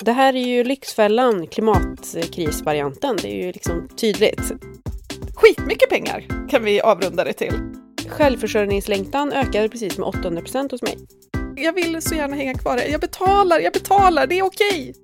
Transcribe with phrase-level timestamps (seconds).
[0.00, 3.16] Det här är ju Lyxfällan, klimatkrisvarianten.
[3.22, 4.52] Det är ju liksom tydligt.
[5.34, 7.54] Skitmycket pengar kan vi avrunda det till.
[8.08, 10.98] Självförsörjningslängtan ökade precis med 800 procent hos mig.
[11.56, 12.88] Jag vill så gärna hänga kvar här.
[12.88, 14.94] Jag betalar, jag betalar, det är okej.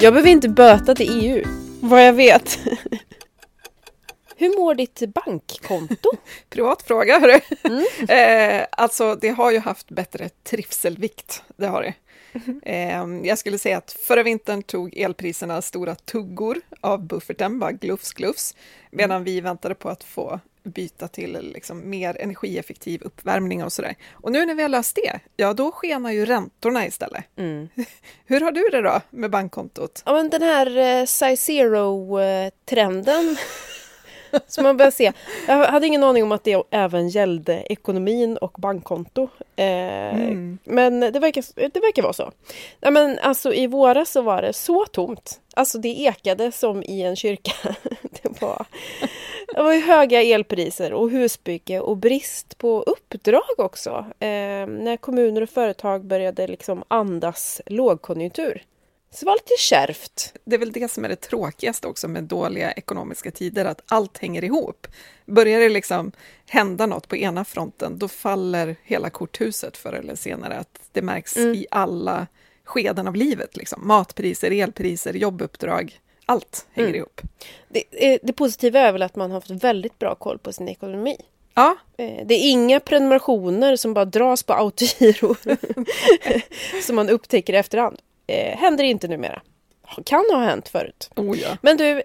[0.00, 1.44] Jag behöver inte böta till EU,
[1.80, 2.58] vad jag vet.
[4.36, 6.10] Hur mår ditt bankkonto?
[6.50, 7.40] Privat fråga, hörru.
[7.62, 8.60] Mm.
[8.60, 11.94] eh, alltså, det har ju haft bättre trivselvikt, det har det.
[12.64, 13.24] Mm.
[13.24, 18.54] jag skulle säga att förra vintern tog elpriserna stora tuggor av bufferten, bara glufs glufs,
[18.90, 19.24] medan mm.
[19.24, 23.94] vi väntade på att få byta till liksom mer energieffektiv uppvärmning och sådär.
[24.12, 27.24] Och nu när vi har löst det, ja då skenar ju räntorna istället.
[27.36, 27.68] Mm.
[28.26, 30.02] Hur har du det då med bankkontot?
[30.06, 33.36] Ja, men den här eh, size zero-trenden
[34.46, 35.12] Så man börjar se.
[35.46, 39.28] Jag hade ingen aning om att det även gällde ekonomin och bankkonto.
[39.56, 40.58] Eh, mm.
[40.64, 42.32] Men det verkar, det verkar vara så.
[42.80, 45.40] Nej, men alltså, I våras så var det så tomt.
[45.54, 47.52] Alltså det ekade som i en kyrka.
[48.22, 48.66] det, var,
[49.54, 53.90] det var höga elpriser och husbygge och brist på uppdrag också.
[54.18, 58.62] Eh, när kommuner och företag började liksom andas lågkonjunktur.
[59.12, 60.32] Så det var lite kärvt.
[60.44, 64.18] Det är väl det som är det tråkigaste också med dåliga ekonomiska tider, att allt
[64.18, 64.86] hänger ihop.
[65.26, 66.12] Börjar det liksom
[66.46, 70.56] hända något på ena fronten, då faller hela korthuset förr eller senare.
[70.56, 71.54] Att det märks mm.
[71.54, 72.26] i alla
[72.64, 73.56] skeden av livet.
[73.56, 73.86] Liksom.
[73.86, 76.00] Matpriser, elpriser, jobbuppdrag.
[76.26, 76.98] Allt hänger mm.
[76.98, 77.20] ihop.
[77.68, 81.16] Det, det positiva är väl att man har haft väldigt bra koll på sin ekonomi.
[81.54, 81.76] Ja.
[81.96, 85.36] Eh, det är inga prenumerationer som bara dras på autogiro
[86.82, 87.98] som man upptäcker i efterhand
[88.30, 89.42] eh, händer inte numera.
[90.04, 91.10] Kan ha hänt förut.
[91.16, 91.56] Oh ja.
[91.62, 92.02] Men du,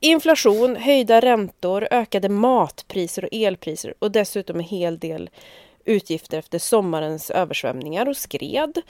[0.00, 5.30] inflation, höjda räntor, ökade matpriser och elpriser och dessutom en hel del
[5.84, 8.82] utgifter efter sommarens översvämningar och skred.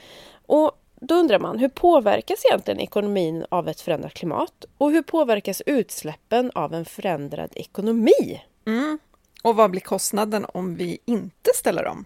[0.47, 4.65] Och då undrar man, hur påverkas egentligen ekonomin av ett förändrat klimat?
[4.79, 8.43] Och hur påverkas utsläppen av en förändrad ekonomi?
[8.67, 8.99] Mm.
[9.43, 12.05] Och vad blir kostnaden om vi inte ställer om?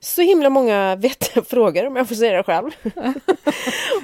[0.00, 2.70] Så himla många vettiga frågor om jag får säga det själv.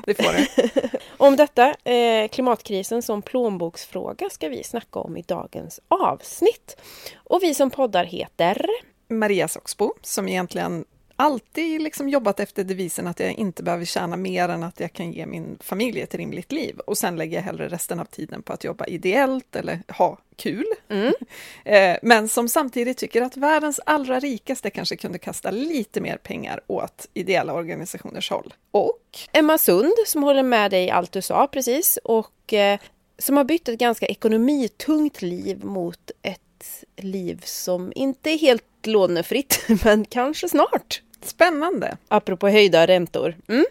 [0.06, 0.70] det får du.
[1.16, 6.76] om detta, eh, klimatkrisen som plånboksfråga ska vi snacka om i dagens avsnitt.
[7.14, 8.66] Och vi som poddar heter
[9.08, 10.84] Maria Soxbo som egentligen
[11.22, 15.12] alltid liksom jobbat efter devisen att jag inte behöver tjäna mer än att jag kan
[15.12, 16.78] ge min familj ett rimligt liv.
[16.78, 20.66] Och sen lägger jag hellre resten av tiden på att jobba ideellt eller ha kul.
[20.88, 21.12] Mm.
[21.64, 26.60] Eh, men som samtidigt tycker att världens allra rikaste kanske kunde kasta lite mer pengar
[26.66, 28.54] åt ideella organisationers håll.
[28.70, 32.78] Och Emma Sund som håller med dig i allt du sa precis och eh,
[33.18, 39.64] som har bytt ett ganska ekonomitungt liv mot ett liv som inte är helt lånefritt,
[39.84, 41.02] men kanske snart.
[41.22, 41.96] Spännande!
[42.08, 43.34] Apropå höjda räntor.
[43.48, 43.64] Mm.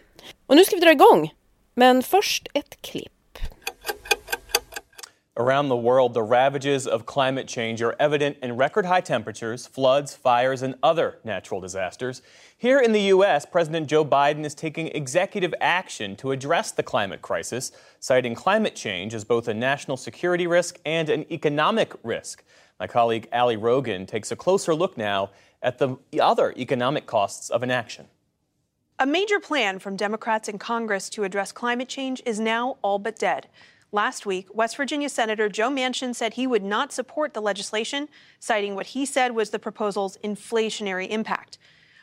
[0.46, 1.32] Och nu ska vi dra igång.
[1.74, 3.12] Men först ett klipp.
[5.34, 10.14] Around the world, the ravages of climate change are evident in record high temperatures, floods,
[10.14, 12.20] fires, and other natural disasters.
[12.58, 17.22] Here in the U.S., President Joe Biden is taking executive action to address the climate
[17.22, 22.44] crisis, citing climate change as both a national security risk and an economic risk.
[22.78, 25.30] My colleague Ali Rogan takes a closer look now
[25.62, 28.06] at the other economic costs of inaction.
[28.98, 33.18] A major plan from Democrats in Congress to address climate change is now all but
[33.18, 33.48] dead.
[33.90, 38.08] Last week, West Virginia Senator Joe Manchin said he would not support the legislation,
[38.38, 41.58] citing what he said was the proposal's inflationary impact.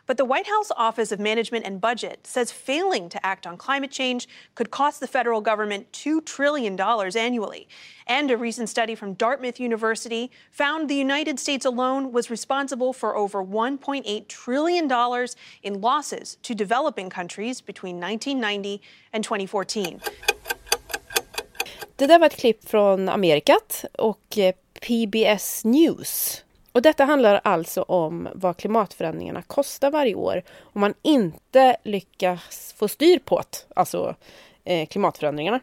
[0.09, 3.91] But the White House Office of Management and Budget says failing to act on climate
[3.91, 6.81] change could cost the federal government $2 trillion
[7.15, 7.67] annually.
[8.07, 13.15] And a recent study from Dartmouth University found the United States alone was responsible for
[13.15, 14.91] over $1.8 trillion
[15.61, 18.81] in losses to developing countries between 1990
[19.13, 19.99] and 2014.
[21.95, 26.43] Det där var ett klipp från Amerikat och eh, PBS News.
[26.71, 32.87] Och detta handlar alltså om vad klimatförändringarna kostar varje år om man inte lyckas få
[32.87, 34.15] styr på det, alltså
[34.63, 35.59] eh, klimatförändringarna.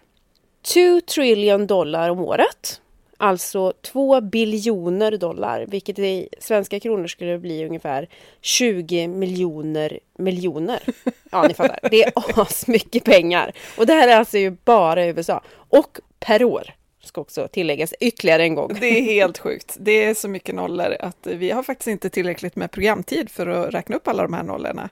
[0.75, 2.81] 2 trillion dollar om året.
[3.19, 8.09] Alltså 2 biljoner dollar, vilket i svenska kronor skulle bli ungefär
[8.41, 10.82] 20 miljoner miljoner.
[11.31, 11.79] Ja, ni fattar.
[11.91, 13.52] Det är asmycket pengar.
[13.79, 15.43] Och det här är alltså ju bara i USA.
[15.50, 16.75] Och per år
[17.16, 18.76] ska också tilläggas ytterligare en gång.
[18.80, 19.76] Det är helt sjukt.
[19.78, 23.74] Det är så mycket nollor att vi har faktiskt inte tillräckligt med programtid för att
[23.74, 24.88] räkna upp alla de här nollorna.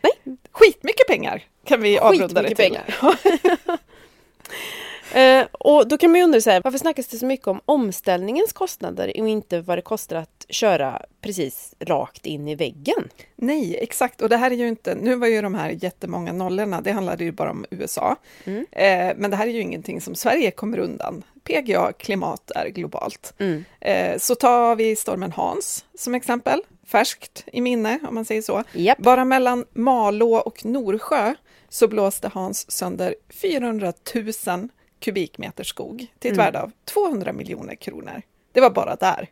[0.00, 0.36] Nej.
[0.52, 2.56] Skitmycket pengar kan vi avrunda det till.
[2.56, 2.94] pengar.
[5.14, 7.60] Eh, och då kan man ju undra så här, varför snackas det så mycket om
[7.64, 13.08] omställningens kostnader och inte vad det kostar att köra precis rakt in i väggen?
[13.36, 14.22] Nej, exakt.
[14.22, 17.24] Och det här är ju inte, nu var ju de här jättemånga nollorna, det handlade
[17.24, 18.16] ju bara om USA.
[18.44, 18.66] Mm.
[18.72, 21.22] Eh, men det här är ju ingenting som Sverige kommer undan.
[21.48, 23.34] PGA klimat är globalt.
[23.38, 23.64] Mm.
[23.80, 28.64] Eh, så tar vi stormen Hans som exempel, färskt i minne om man säger så.
[28.74, 28.98] Yep.
[28.98, 31.34] Bara mellan Malå och Norsjö
[31.68, 33.92] så blåste Hans sönder 400
[34.46, 34.68] 000
[35.00, 36.46] kubikmeter skog till ett mm.
[36.46, 38.22] värde av 200 miljoner kronor.
[38.52, 39.28] Det var bara där.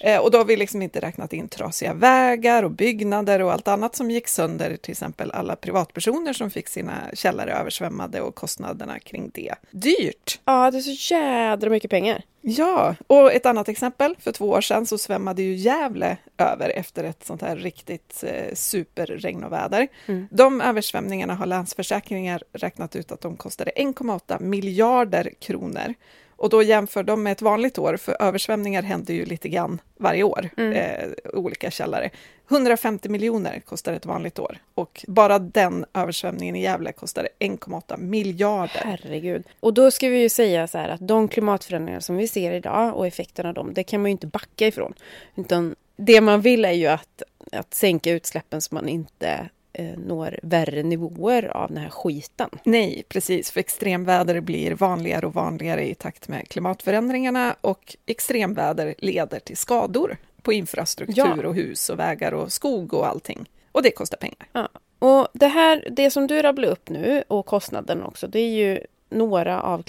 [0.00, 3.68] Eh, och då har vi liksom inte räknat in trasiga vägar och byggnader och allt
[3.68, 8.98] annat som gick sönder, till exempel alla privatpersoner som fick sina källare översvämmade och kostnaderna
[8.98, 9.54] kring det.
[9.70, 10.40] Dyrt!
[10.44, 12.22] Ja, det är så jädra mycket pengar.
[12.42, 14.16] Ja, och ett annat exempel.
[14.18, 18.54] För två år sedan så svämmade ju Gävle över efter ett sånt här riktigt eh,
[18.54, 19.88] superregn och väder.
[20.06, 20.28] Mm.
[20.30, 25.94] De översvämningarna har Länsförsäkringar räknat ut att de kostade 1,8 miljarder kronor.
[26.40, 30.22] Och då jämför de med ett vanligt år, för översvämningar händer ju lite grann varje
[30.22, 30.72] år, mm.
[30.72, 32.10] eh, olika källare.
[32.50, 38.82] 150 miljoner kostar ett vanligt år och bara den översvämningen i Gävle kostade 1,8 miljarder.
[38.84, 39.44] Herregud.
[39.60, 42.96] Och då ska vi ju säga så här att de klimatförändringar som vi ser idag
[42.96, 44.94] och effekterna av dem, det kan man ju inte backa ifrån.
[45.36, 47.22] Utan det man vill är ju att,
[47.52, 52.50] att sänka utsläppen så man inte eh, når värre nivåer av den här skiten.
[52.64, 59.38] Nej, precis, för extremväder blir vanligare och vanligare i takt med klimatförändringarna och extremväder leder
[59.38, 61.48] till skador på infrastruktur ja.
[61.48, 63.50] och hus och vägar och skog och allting.
[63.72, 64.48] Och det kostar pengar.
[64.52, 64.68] Ja.
[64.98, 68.80] Och det här, det som du rabblar upp nu och kostnaden också, det är ju
[69.10, 69.82] några av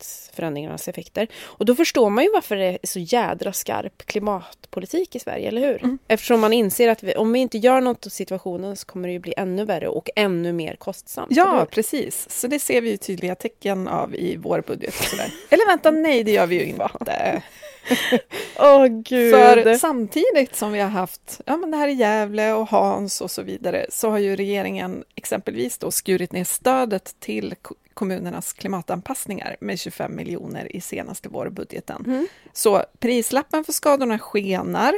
[0.00, 1.28] klimatförändringarnas effekter.
[1.42, 5.60] Och då förstår man ju varför det är så jädra skarp klimatpolitik i Sverige, eller
[5.60, 5.84] hur?
[5.84, 5.98] Mm.
[6.08, 9.12] Eftersom man inser att vi, om vi inte gör något åt situationen så kommer det
[9.12, 11.28] ju bli ännu värre och ännu mer kostsamt.
[11.30, 12.30] Ja, precis.
[12.30, 14.94] Så det ser vi ju tydliga tecken av i vår budget.
[14.94, 15.32] Sådär.
[15.50, 17.42] eller vänta, nej, det gör vi ju inte.
[18.58, 19.34] Oh, gud!
[19.34, 23.30] För samtidigt som vi har haft ja, men det här i Gävle och Hans och
[23.30, 27.54] så vidare så har ju regeringen exempelvis då skurit ner stödet till
[27.94, 32.04] kommunernas klimatanpassningar med 25 miljoner i senaste vårbudgeten.
[32.06, 32.26] Mm.
[32.52, 34.94] Så prislappen för skadorna skenar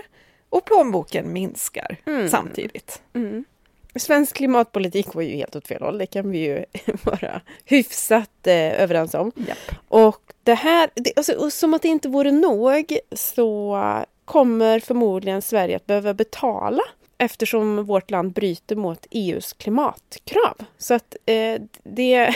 [0.48, 2.28] och plånboken minskar mm.
[2.28, 3.02] samtidigt.
[3.14, 3.44] Mm.
[3.94, 6.64] Svensk klimatpolitik går ju helt åt fel håll, det kan vi ju
[7.02, 9.32] vara hyfsat eh, överens om.
[9.36, 9.58] Yep.
[9.88, 13.78] Och det här, det, alltså, som att det inte vore nog så
[14.24, 16.82] kommer förmodligen Sverige att behöva betala
[17.18, 20.56] eftersom vårt land bryter mot EUs klimatkrav.
[20.78, 22.14] Så att eh, det...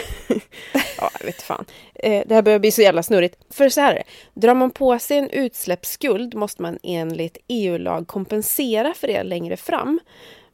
[0.98, 1.64] ja, jag vet fan.
[1.94, 3.36] Eh, det här börjar bli så jävla snurrigt.
[3.50, 4.02] För så här
[4.34, 10.00] drar man på sig en utsläppsskuld måste man enligt EU-lag kompensera för det längre fram.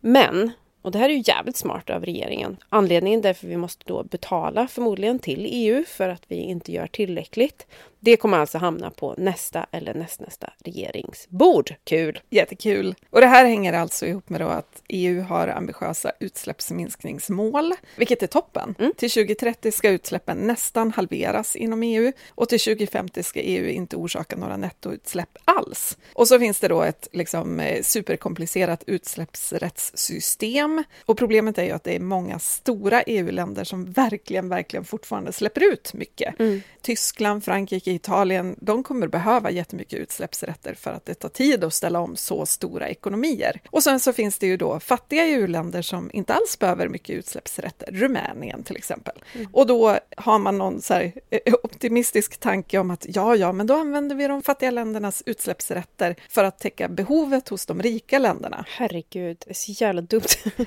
[0.01, 0.51] Men
[0.83, 2.57] och det här är ju jävligt smart av regeringen.
[2.69, 7.67] Anledningen därför vi måste då betala förmodligen till EU för att vi inte gör tillräckligt.
[8.05, 11.75] Det kommer alltså hamna på nästa eller nästnästa regeringsbord.
[11.85, 12.21] Kul!
[12.31, 12.95] Jättekul!
[13.11, 18.75] Och det här hänger alltså ihop med att EU har ambitiösa utsläppsminskningsmål, vilket är toppen.
[18.79, 18.93] Mm.
[18.97, 24.37] Till 2030 ska utsläppen nästan halveras inom EU och till 2050 ska EU inte orsaka
[24.37, 25.99] några nettoutsläpp alls.
[26.15, 31.85] Och så finns det då ett liksom, eh, superkomplicerat utsläppsrättssystem och problemet är ju att
[31.85, 36.41] det är många stora EU-länder som verkligen, verkligen fortfarande släpper ut mycket.
[36.41, 36.63] Mm.
[36.81, 42.01] Tyskland, Frankrike, Italien, de kommer behöva jättemycket utsläppsrätter för att det tar tid att ställa
[42.01, 43.61] om så stora ekonomier.
[43.71, 47.93] Och sen så finns det ju då fattiga EU-länder som inte alls behöver mycket utsläppsrätter,
[47.93, 49.15] Rumänien till exempel.
[49.35, 49.49] Mm.
[49.53, 53.67] Och då har man någon så här eh, optimistisk tanke om att ja, ja, men
[53.67, 58.65] då använder vi de fattiga ländernas utsläppsrätter för att täcka behovet hos de rika länderna.
[58.69, 60.23] Herregud, det är så jävla dumt.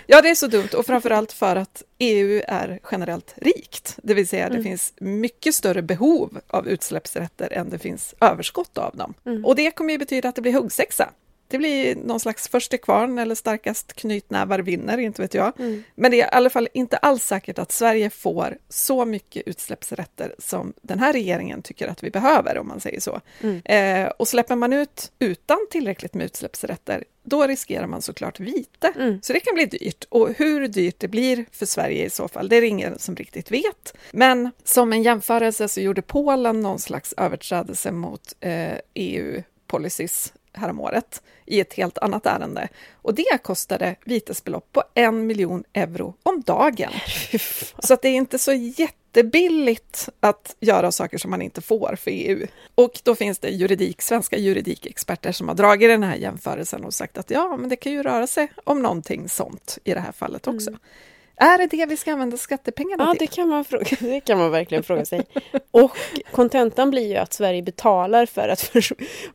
[0.08, 4.28] ja, det är så dumt och framförallt för att EU är generellt rikt, det vill
[4.28, 4.58] säga mm.
[4.58, 9.14] det finns mycket större behov av utsläppsrätter än det finns överskott av dem.
[9.26, 9.46] Mm.
[9.46, 11.10] Och det kommer ju betyda att det blir huggsexa.
[11.48, 15.60] Det blir någon slags först till kvarn eller starkast knytnävar vinner, inte vet jag.
[15.60, 15.84] Mm.
[15.96, 20.36] Men det är i alla fall inte alls säkert att Sverige får så mycket utsläppsrätter
[20.40, 23.22] som den här regeringen tycker att vi behöver, om man säger så.
[23.42, 23.62] Mm.
[23.66, 28.94] Eh, och släpper man ut utan tillräckligt med utsläppsrätter, då riskerar man såklart vite.
[28.96, 29.20] Mm.
[29.22, 30.06] Så det kan bli dyrt.
[30.10, 33.16] Och hur dyrt det blir för Sverige i så fall, det är det ingen som
[33.16, 33.98] riktigt vet.
[34.12, 41.60] Men som en jämförelse så gjorde Polen någon slags överträdelse mot eh, EU-policies häromåret i
[41.60, 42.68] ett helt annat ärende.
[43.02, 46.92] Och det kostade vitesbelopp på en miljon euro om dagen.
[47.80, 52.12] Så att det är inte så jättebilligt att göra saker som man inte får för
[52.12, 52.48] EU.
[52.76, 57.18] Och då finns det juridik, svenska juridikexperter som har dragit den här jämförelsen och sagt
[57.18, 60.48] att ja, men det kan ju röra sig om någonting sånt i det här fallet
[60.48, 60.70] också.
[60.70, 60.80] Mm.
[61.38, 63.20] Är det det vi ska använda skattepengarna Ja, till?
[63.20, 65.22] det kan, man fråga, det kan man verkligen fråga sig.
[65.72, 65.92] Och
[66.32, 68.82] kontentan blir ju att Sverige betalar för att, för,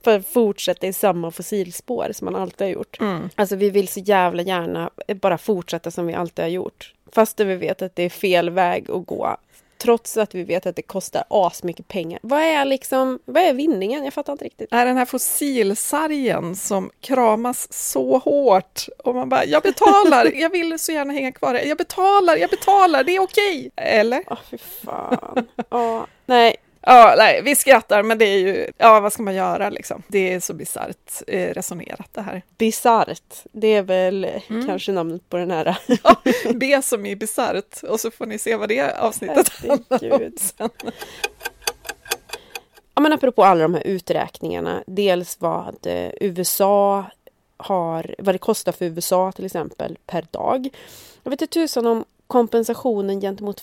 [0.04, 2.98] för att fortsätta i samma fossilspår som man alltid har gjort.
[3.34, 4.90] Alltså vi vill så jävla gärna
[5.20, 6.94] bara fortsätta som vi alltid har gjort.
[7.12, 9.36] Fastän vi vet att det är fel väg att gå.
[9.82, 12.18] Trots att vi vet att det kostar asmycket pengar.
[12.22, 14.04] Vad är liksom, vad är vinningen?
[14.04, 14.68] Jag fattar inte riktigt.
[14.72, 20.78] är den här fossilsargen som kramas så hårt och man bara, jag betalar, jag vill
[20.78, 23.70] så gärna hänga kvar här, jag betalar, jag betalar, det är okej.
[23.76, 24.24] Eller?
[24.26, 25.46] Åh, fy fan.
[25.70, 29.70] Ja, nej, Ja, nej, vi skrattar, men det är ju, ja, vad ska man göra
[29.70, 30.02] liksom?
[30.08, 32.42] Det är så bisarrt eh, resonerat det här.
[32.58, 33.34] bisarrt.
[33.52, 34.28] Det är väl
[34.66, 35.78] kanske namnet på den här.
[36.02, 36.16] Ja,
[36.54, 40.70] B som i bisarrt, och så får ni se vad det avsnittet handlar om sen.
[42.94, 44.82] Ja, men apropå alla de här uträkningarna.
[44.86, 47.04] Dels vad eh, USA
[47.56, 50.68] har, vad det kostar för USA till exempel per dag.
[51.22, 53.60] Jag vet inte tusan om kompensationen gentemot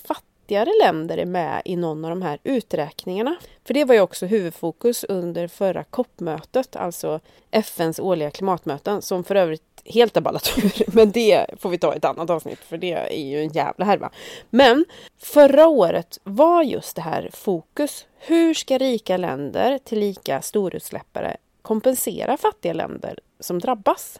[0.47, 3.35] fattigare länder är med i någon av de här uträkningarna.
[3.65, 7.19] För det var ju också huvudfokus under förra COP-mötet, alltså
[7.51, 10.95] FNs årliga klimatmöten, som för övrigt helt har ballat ur.
[10.95, 13.85] Men det får vi ta i ett annat avsnitt, för det är ju en jävla
[13.85, 14.09] härva.
[14.49, 14.85] Men
[15.17, 18.05] förra året var just det här fokus.
[18.19, 24.17] Hur ska rika länder, tillika storutsläppare, kompensera fattiga länder som drabbas?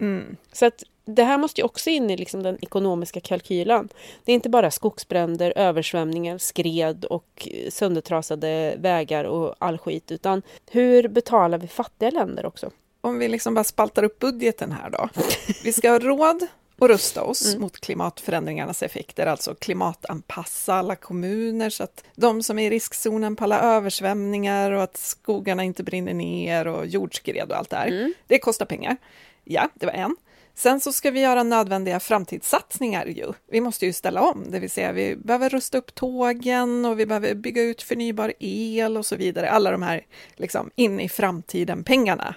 [0.53, 3.89] Så att det här måste ju också in i liksom den ekonomiska kalkylen.
[4.25, 10.41] Det är inte bara skogsbränder, översvämningar, skred och eh, söndertrasade vägar och all skit, utan
[10.71, 12.71] hur betalar vi fattiga länder också?
[13.01, 15.09] Om vi liksom bara spaltar upp budgeten här då.
[15.63, 16.47] Vi ska ha råd
[16.79, 22.67] att rusta oss mot klimatförändringarnas effekter, alltså klimatanpassa alla kommuner så att de som är
[22.67, 27.69] i riskzonen på alla översvämningar och att skogarna inte brinner ner och jordskred och allt
[27.69, 28.13] det här.
[28.27, 28.97] Det kostar pengar.
[29.43, 30.15] Ja, det var en.
[30.57, 33.33] Sen så ska vi göra nödvändiga framtidssatsningar ju.
[33.51, 37.05] Vi måste ju ställa om, det vill säga vi behöver rusta upp tågen och vi
[37.05, 39.49] behöver bygga ut förnybar el och så vidare.
[39.49, 42.35] Alla de här liksom in i framtiden-pengarna.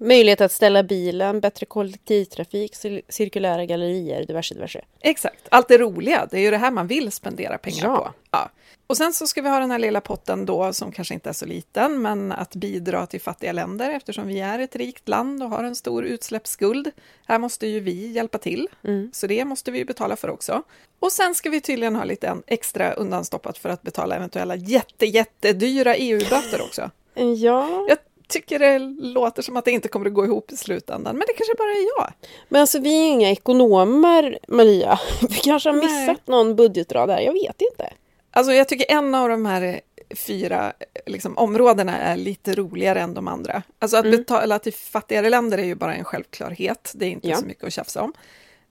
[0.00, 4.84] Möjlighet att ställa bilen, bättre kollektivtrafik, cir- cirkulära gallerier, diverse, diverse.
[5.00, 7.96] Exakt, allt det roliga, det är ju det här man vill spendera pengar Ja.
[7.96, 8.12] på.
[8.30, 8.50] Ja.
[8.90, 11.32] Och sen så ska vi ha den här lilla potten då, som kanske inte är
[11.32, 15.50] så liten, men att bidra till fattiga länder eftersom vi är ett rikt land och
[15.50, 16.90] har en stor utsläppsskuld.
[17.26, 18.68] Här måste ju vi hjälpa till,
[19.12, 20.62] så det måste vi ju betala för också.
[21.00, 25.94] Och sen ska vi tydligen ha lite extra undanstoppat för att betala eventuella jätte, jättedyra
[25.96, 26.90] EU-böter också.
[27.36, 31.16] Ja, Jag tycker det låter som att det inte kommer att gå ihop i slutändan,
[31.16, 32.12] men det kanske bara är jag.
[32.48, 34.98] men alltså vi är inga ekonomer, Maria.
[35.28, 35.86] Vi kanske har Nej.
[35.86, 37.92] missat någon budgetrad där, jag vet inte.
[38.38, 39.80] Alltså jag tycker en av de här
[40.16, 40.72] fyra
[41.06, 43.62] liksom, områdena är lite roligare än de andra.
[43.78, 47.36] Alltså att betala till fattigare länder är ju bara en självklarhet, det är inte Ja.
[47.36, 48.12] så mycket att tjafsa om.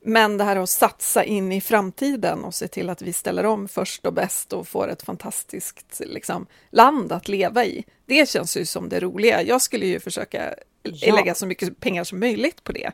[0.02, 3.68] Men det här att satsa in i framtiden och se till att vi ställer om
[3.68, 8.66] först och bäst och får ett fantastiskt liksom, land att leva i, det känns ju
[8.66, 9.42] som det roliga.
[9.42, 11.16] Jag skulle ju försöka Ja.
[11.16, 12.92] lägga så mycket pengar som möjligt på det.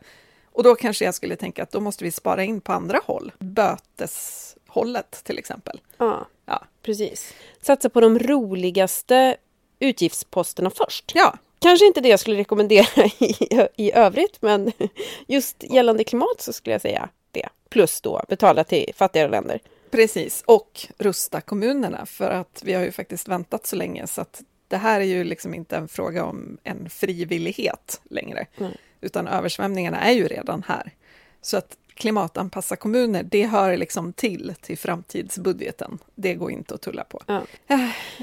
[0.51, 3.31] Och då kanske jag skulle tänka att då måste vi spara in på andra håll,
[4.73, 5.81] böteshållet till exempel.
[5.97, 7.33] Ja, Ja, precis.
[7.61, 9.37] Satsa på de roligaste
[9.79, 11.11] utgiftsposterna först.
[11.15, 14.71] ja Kanske inte det jag skulle rekommendera i, i övrigt, men
[15.27, 17.49] just gällande klimat så skulle jag säga det.
[17.69, 19.59] Plus då betala till fattigare länder.
[19.91, 24.41] Precis, och rusta kommunerna för att vi har ju faktiskt väntat så länge så att
[24.67, 28.45] det här är ju liksom inte en fråga om en frivillighet längre,
[29.01, 30.91] utan översvämningarna är ju redan här.
[31.41, 35.99] Så att klimatanpassa kommuner, det hör liksom till till framtidsbudgeten.
[36.15, 37.21] Det går inte att tulla på.
[37.27, 37.41] Ja.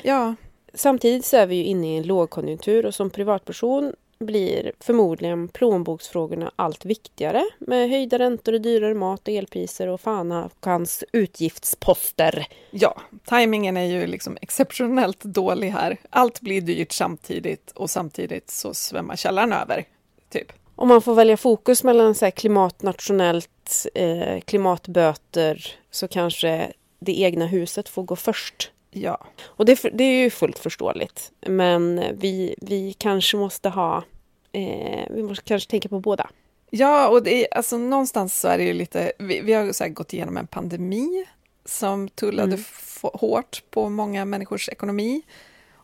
[0.04, 0.34] Ja,
[0.74, 6.52] Samtidigt så är vi ju inne i en lågkonjunktur och som privatperson blir förmodligen plånboksfrågorna
[6.56, 12.46] allt viktigare med höjda räntor och dyrare mat och elpriser och fan hans utgiftsposter.
[12.70, 15.96] ja, tajmingen är ju liksom exceptionellt dålig här.
[16.10, 19.84] Allt blir dyrt samtidigt och samtidigt så svämmar källaren över,
[20.28, 20.52] typ.
[20.80, 27.46] Om man får välja fokus mellan så här klimatnationellt, eh, klimatböter så kanske det egna
[27.46, 28.70] huset får gå först.
[28.90, 31.32] Ja, Och det, det är ju fullt förståeligt.
[31.46, 34.04] Men vi, vi kanske måste ha,
[34.52, 36.30] eh, vi måste kanske tänka på båda.
[36.70, 40.12] Ja, och det är, alltså, någonstans så är det ju lite, vi, vi har gått
[40.12, 41.26] igenom en pandemi
[41.64, 45.22] som tullade f- hårt på många människors ekonomi.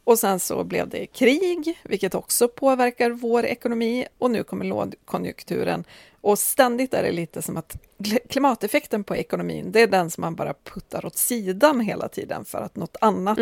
[0.07, 4.07] Och sen så blev det krig, vilket också påverkar vår ekonomi.
[4.19, 5.85] Och nu kommer lågkonjunkturen.
[6.21, 10.21] Och ständigt är det lite som att kl- klimateffekten på ekonomin, det är den som
[10.21, 13.39] man bara puttar åt sidan hela tiden för att något annat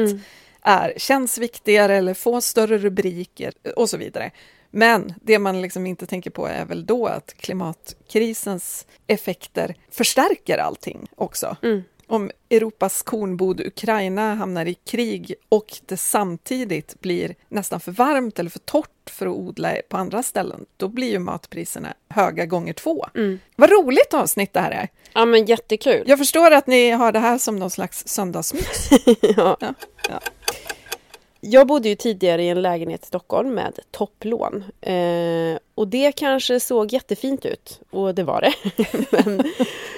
[0.62, 4.30] är, känns viktigare eller får större rubriker och så vidare.
[4.70, 11.08] Men det man liksom inte tänker på är väl då att klimatkrisens effekter förstärker allting
[11.16, 11.56] också.
[12.06, 18.50] Om Europas kornbod Ukraina hamnar i krig och det samtidigt blir nästan för varmt eller
[18.50, 23.06] för torrt för att odla på andra ställen, då blir ju matpriserna höga gånger två.
[23.14, 23.38] Mm.
[23.56, 24.88] Vad roligt avsnitt det här är!
[25.12, 26.04] Ja, men jättekul!
[26.06, 28.90] Jag förstår att ni har det här som någon slags söndagsmys.
[29.20, 29.56] ja.
[29.60, 29.74] ja.
[30.08, 30.20] ja.
[31.46, 34.64] Jag bodde ju tidigare i en lägenhet i Stockholm med topplån.
[34.80, 38.54] Eh, och det kanske såg jättefint ut, och det var det.
[39.10, 39.42] men,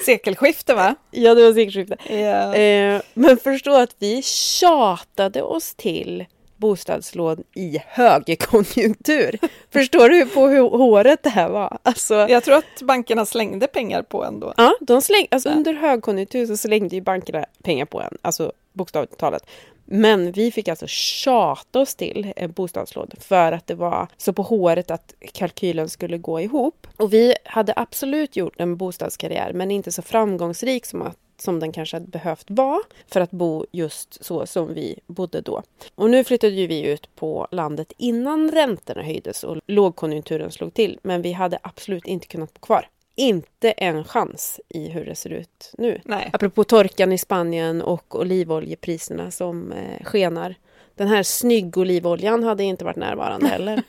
[0.07, 0.95] sekelskifte va?
[1.11, 1.97] Ja, det var sekelskifte.
[2.11, 2.95] Yeah.
[2.95, 6.25] Eh, men förstå att vi tjatade oss till
[6.57, 9.39] bostadslån i högkonjunktur.
[9.73, 11.79] Förstår du på hur håret det här var?
[11.83, 14.55] Alltså, jag tror att bankerna slängde pengar på en då.
[14.57, 19.19] Ja, de släng, alltså, under högkonjunktur så slängde ju bankerna pengar på en, alltså bokstavligt
[19.19, 19.47] talat.
[19.87, 24.43] Men vi fick alltså tjata oss till en bostadslån för att det var så på
[24.43, 26.87] håret att kalkylen skulle gå ihop.
[26.97, 31.73] Och vi hade absolut gjort en bostadskarriär men inte så framgångsrik som att som den
[31.73, 35.63] kanske hade behövt vara för att bo just så som vi bodde då.
[35.95, 40.99] Och nu flyttade ju vi ut på landet innan räntorna höjdes och lågkonjunkturen slog till,
[41.03, 45.31] men vi hade absolut inte kunnat bo kvar inte en chans i hur det ser
[45.31, 46.01] ut nu.
[46.05, 46.31] Nej.
[46.33, 50.55] Apropå torkan i Spanien och olivoljepriserna som eh, skenar.
[50.95, 53.83] Den här snygg olivoljan hade inte varit närvarande heller.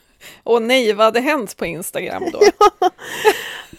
[0.43, 2.39] Åh nej, vad hade hänt på Instagram då?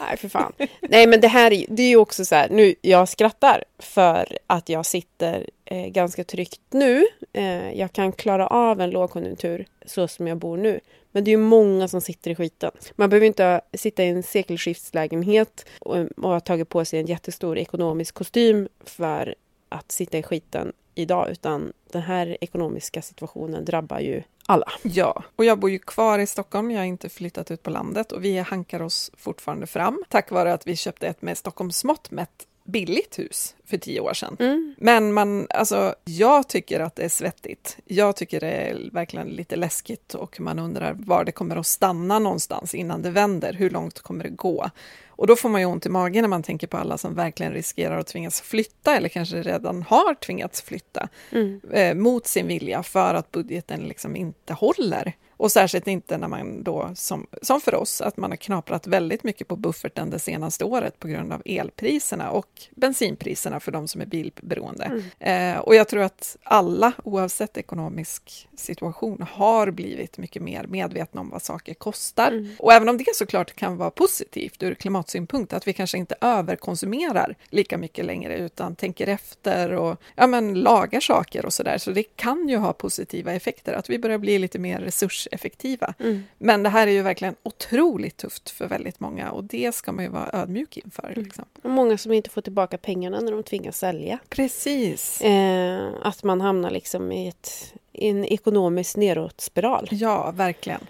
[0.00, 0.52] Nej, för fan.
[0.80, 4.68] Nej, men det här det är ju också så här, nu, jag skrattar för att
[4.68, 7.07] jag sitter eh, ganska tryggt nu.
[7.33, 10.80] Eh, jag kan klara av en lågkonjunktur så som jag bor nu.
[11.12, 12.71] Men det är ju många som sitter i skiten.
[12.97, 17.59] Man behöver inte sitta i en sekelskiftslägenhet och, och ha tagit på sig en jättestor
[17.59, 19.35] ekonomisk kostym för
[19.68, 24.73] att sitta i skiten idag, utan den här ekonomiska situationen drabbar ju alla.
[24.83, 26.71] Ja, och jag bor ju kvar i Stockholm.
[26.71, 30.52] Jag har inte flyttat ut på landet och vi hankar oss fortfarande fram tack vare
[30.52, 34.37] att vi köpte ett med Stockholms mått mätt billigt hus för tio år sedan.
[34.39, 34.75] Mm.
[34.79, 37.77] Men man, alltså, jag tycker att det är svettigt.
[37.85, 42.19] Jag tycker det är verkligen lite läskigt och man undrar var det kommer att stanna
[42.19, 43.53] någonstans innan det vänder.
[43.53, 44.71] Hur långt kommer det gå?
[45.09, 47.53] Och då får man ju ont i magen när man tänker på alla som verkligen
[47.53, 51.61] riskerar att tvingas flytta eller kanske redan har tvingats flytta mm.
[51.73, 55.12] eh, mot sin vilja för att budgeten liksom inte håller.
[55.38, 59.24] Och särskilt inte när man då, som, som för oss, att man har knaprat väldigt
[59.24, 64.01] mycket på bufferten det senaste året på grund av elpriserna och bensinpriserna för de som
[64.01, 64.85] är bilberoende.
[65.20, 65.55] Mm.
[65.55, 71.31] Eh, och jag tror att alla, oavsett ekonomisk situation, har blivit mycket mer medvetna om
[71.31, 72.33] vad saker kostar.
[72.33, 72.51] Mm.
[72.59, 77.37] Och även om det såklart kan vara positivt ur klimatsynpunkt, att vi kanske inte överkonsumerar
[77.48, 81.79] lika mycket längre, utan tänker efter och ja, men, lagar saker och sådär.
[81.79, 85.95] Så det kan ju ha positiva effekter, att vi börjar bli lite mer resurs effektiva.
[85.99, 86.23] Mm.
[86.38, 90.05] Men det här är ju verkligen otroligt tufft för väldigt många och det ska man
[90.05, 91.12] ju vara ödmjuk inför.
[91.12, 91.25] Mm.
[91.25, 91.45] Liksom.
[91.62, 94.19] Och många som inte får tillbaka pengarna när de tvingas sälja.
[94.29, 95.21] Precis.
[95.21, 99.88] Eh, att man hamnar liksom i, ett, i en ekonomisk nedåtspiral.
[99.91, 100.81] Ja, verkligen.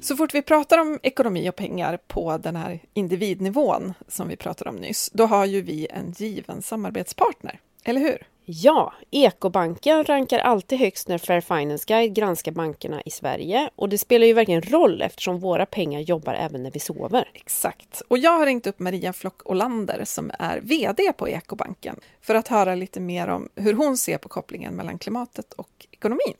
[0.00, 4.70] Så fort vi pratar om ekonomi och pengar på den här individnivån som vi pratade
[4.70, 8.26] om nyss, då har ju vi en given samarbetspartner, eller hur?
[8.50, 13.70] Ja, Ekobanken rankar alltid högst när Fair Finance Guide granskar bankerna i Sverige.
[13.76, 17.30] Och det spelar ju verkligen roll eftersom våra pengar jobbar även när vi sover.
[17.34, 18.02] Exakt.
[18.08, 22.48] Och jag har ringt upp Maria Flock Olander som är VD på Ekobanken för att
[22.48, 26.36] höra lite mer om hur hon ser på kopplingen mellan klimatet och ekonomin.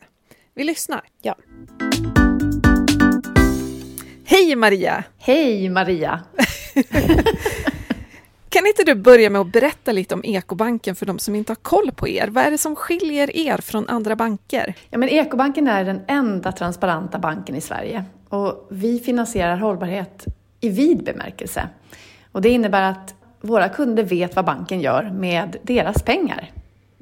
[0.54, 1.04] Vi lyssnar.
[1.22, 1.34] Ja.
[4.24, 5.04] Hej Maria!
[5.18, 6.20] Hej Maria!
[8.58, 11.56] Kan inte du börja med att berätta lite om Ekobanken för de som inte har
[11.56, 12.28] koll på er?
[12.28, 14.74] Vad är det som skiljer er från andra banker?
[14.90, 20.24] Ja, men Ekobanken är den enda transparenta banken i Sverige och vi finansierar hållbarhet
[20.60, 21.68] i vid bemärkelse.
[22.32, 26.50] Och det innebär att våra kunder vet vad banken gör med deras pengar.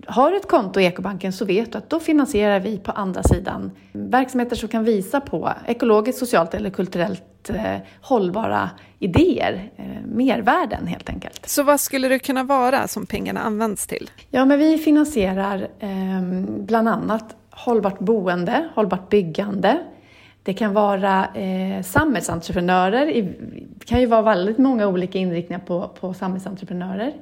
[0.07, 3.23] Har du ett konto i Ekobanken så vet du att då finansierar vi på andra
[3.23, 10.87] sidan verksamheter som kan visa på ekologiskt, socialt eller kulturellt eh, hållbara idéer, eh, mervärden
[10.87, 11.49] helt enkelt.
[11.49, 14.11] Så vad skulle det kunna vara som pengarna används till?
[14.31, 19.79] Ja, men vi finansierar eh, bland annat hållbart boende, hållbart byggande.
[20.43, 23.07] Det kan vara eh, samhällsentreprenörer,
[23.77, 27.15] det kan ju vara väldigt många olika inriktningar på, på samhällsentreprenörer.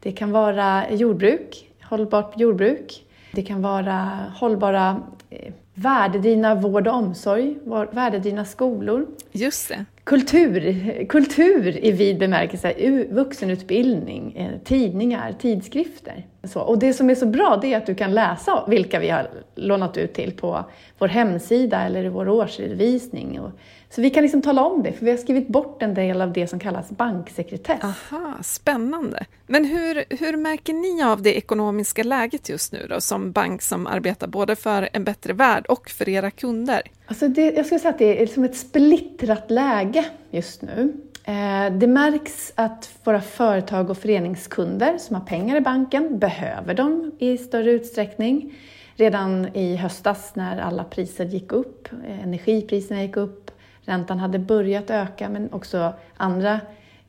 [0.00, 3.04] Det kan vara jordbruk, hållbart jordbruk.
[3.32, 7.56] Det kan vara hållbara eh, värdedrivna vård och omsorg,
[7.90, 9.06] värdedrivna skolor.
[9.32, 9.84] Just det.
[10.04, 12.74] kultur, kultur i vid bemärkelse,
[13.10, 16.26] vuxenutbildning, eh, tidningar, tidskrifter.
[16.44, 19.08] Så, och det som är så bra det är att du kan läsa vilka vi
[19.08, 20.64] har lånat ut till på
[20.98, 23.40] vår hemsida eller i vår årsredovisning.
[23.40, 23.50] Och,
[23.90, 26.32] så vi kan liksom tala om det, för vi har skrivit bort en del av
[26.32, 27.84] det som kallas banksekretess.
[27.84, 29.26] Aha, spännande.
[29.46, 33.86] Men hur, hur märker ni av det ekonomiska läget just nu då, som bank som
[33.86, 36.82] arbetar både för en bättre värld och för era kunder?
[37.06, 40.92] Alltså det, jag skulle säga att det är som ett splittrat läge just nu.
[41.24, 47.12] Eh, det märks att våra företag och föreningskunder som har pengar i banken behöver dem
[47.18, 48.54] i större utsträckning.
[48.96, 53.50] Redan i höstas när alla priser gick upp, eh, energipriserna gick upp,
[53.88, 56.60] räntan hade börjat öka men också andra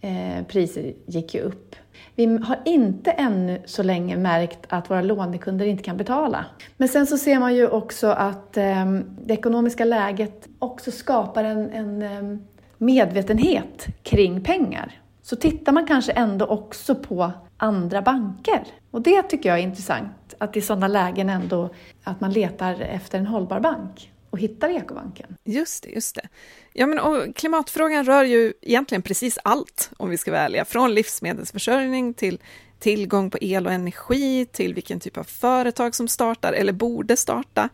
[0.01, 1.75] eh, priser gick ju upp.
[2.15, 6.45] Vi har inte ännu så länge märkt att våra lånekunder inte kan betala.
[6.77, 8.85] Men sen så ser man ju också att eh,
[9.25, 12.39] det ekonomiska läget också skapar en, en eh,
[12.77, 15.01] medvetenhet kring pengar.
[15.21, 18.63] Så tittar man kanske ändå också på andra banker.
[18.91, 21.69] Och det tycker jag är intressant, att i sådana lägen ändå
[22.03, 25.37] att man letar efter en hållbar bank och hittar ekobanken.
[25.43, 26.29] Just det, just det.
[26.73, 30.93] Ja, men och klimatfrågan rör ju egentligen precis allt, om vi ska vara ärliga, från
[30.93, 32.39] livsmedelsförsörjning till
[32.79, 37.69] tillgång på el och energi, till vilken typ av företag som startar eller borde starta.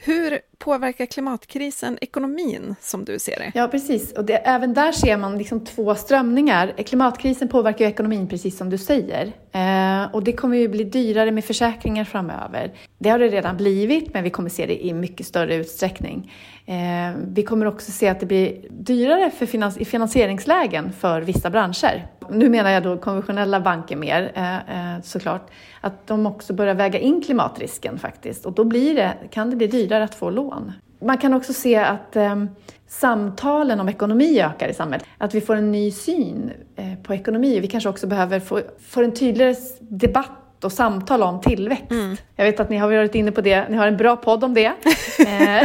[0.00, 3.52] Hur påverkar klimatkrisen ekonomin som du ser det?
[3.54, 4.12] Ja, precis.
[4.12, 6.74] Och det, även där ser man liksom två strömningar.
[6.86, 9.32] Klimatkrisen påverkar ju ekonomin precis som du säger.
[9.58, 12.72] Eh, och det kommer ju bli dyrare med försäkringar framöver.
[12.98, 16.32] Det har det redan blivit, men vi kommer se det i mycket större utsträckning.
[16.66, 21.50] Eh, vi kommer också se att det blir dyrare för finans i finansieringslägen för vissa
[21.50, 22.06] branscher.
[22.30, 25.50] Nu menar jag då konventionella banker mer eh, eh såklart.
[25.80, 28.46] Att de också börjar väga in klimatrisken faktiskt.
[28.46, 30.72] Och då blir det, kan det bli dyrare att få lån.
[31.00, 32.44] Man kan också se att eh,
[32.88, 35.06] samtalen om ekonomi ökar i samhället.
[35.18, 37.60] Att vi får en ny syn eh, på ekonomi.
[37.60, 41.90] Vi kanske också behöver få, få en tydligare debatt och samtal om tillväxt.
[41.90, 42.16] Mm.
[42.36, 44.54] Jag vet att ni har varit inne på det, ni har en bra podd om
[44.54, 44.72] det.
[45.26, 45.62] Eh,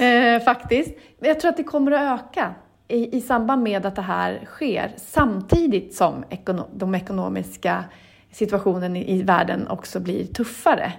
[0.34, 0.90] eh, faktiskt.
[1.20, 2.54] Jag tror att det kommer att öka
[2.88, 7.84] i, i samband med att det här sker samtidigt som ekono de ekonomiska
[8.32, 10.92] situationen i, i världen också blir tuffare.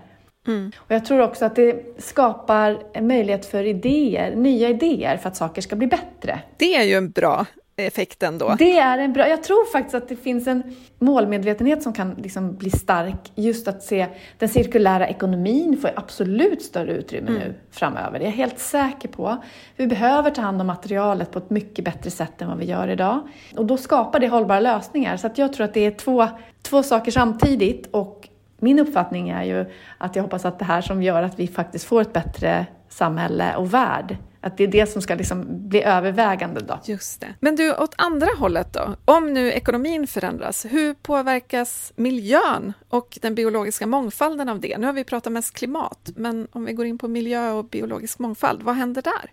[0.47, 0.71] Mm.
[0.77, 5.37] Och jag tror också att det skapar en möjlighet för idéer, nya idéer för att
[5.37, 6.39] saker ska bli bättre.
[6.57, 7.45] Det är ju en bra
[7.81, 8.55] effekten då?
[8.59, 12.55] Det är en bra, jag tror faktiskt att det finns en målmedvetenhet som kan liksom
[12.55, 13.31] bli stark.
[13.35, 14.07] Just att se
[14.37, 17.41] den cirkulära ekonomin får absolut större utrymme mm.
[17.41, 18.19] nu framöver.
[18.19, 19.37] Det är jag helt säker på.
[19.75, 22.87] Vi behöver ta hand om materialet på ett mycket bättre sätt än vad vi gör
[22.87, 23.27] idag.
[23.55, 25.17] Och då skapar det hållbara lösningar.
[25.17, 26.27] Så att jag tror att det är två,
[26.61, 28.26] två saker samtidigt och
[28.59, 29.65] min uppfattning är ju
[29.97, 33.55] att jag hoppas att det här som gör att vi faktiskt får ett bättre samhälle
[33.55, 34.17] och värld
[34.47, 36.79] att det är det som ska liksom bli övervägande då.
[36.85, 37.27] Just det.
[37.39, 38.95] Men du, åt andra hållet då?
[39.05, 44.77] Om nu ekonomin förändras, hur påverkas miljön och den biologiska mångfalden av det?
[44.77, 48.19] Nu har vi pratat mest klimat, men om vi går in på miljö och biologisk
[48.19, 49.31] mångfald, vad händer där?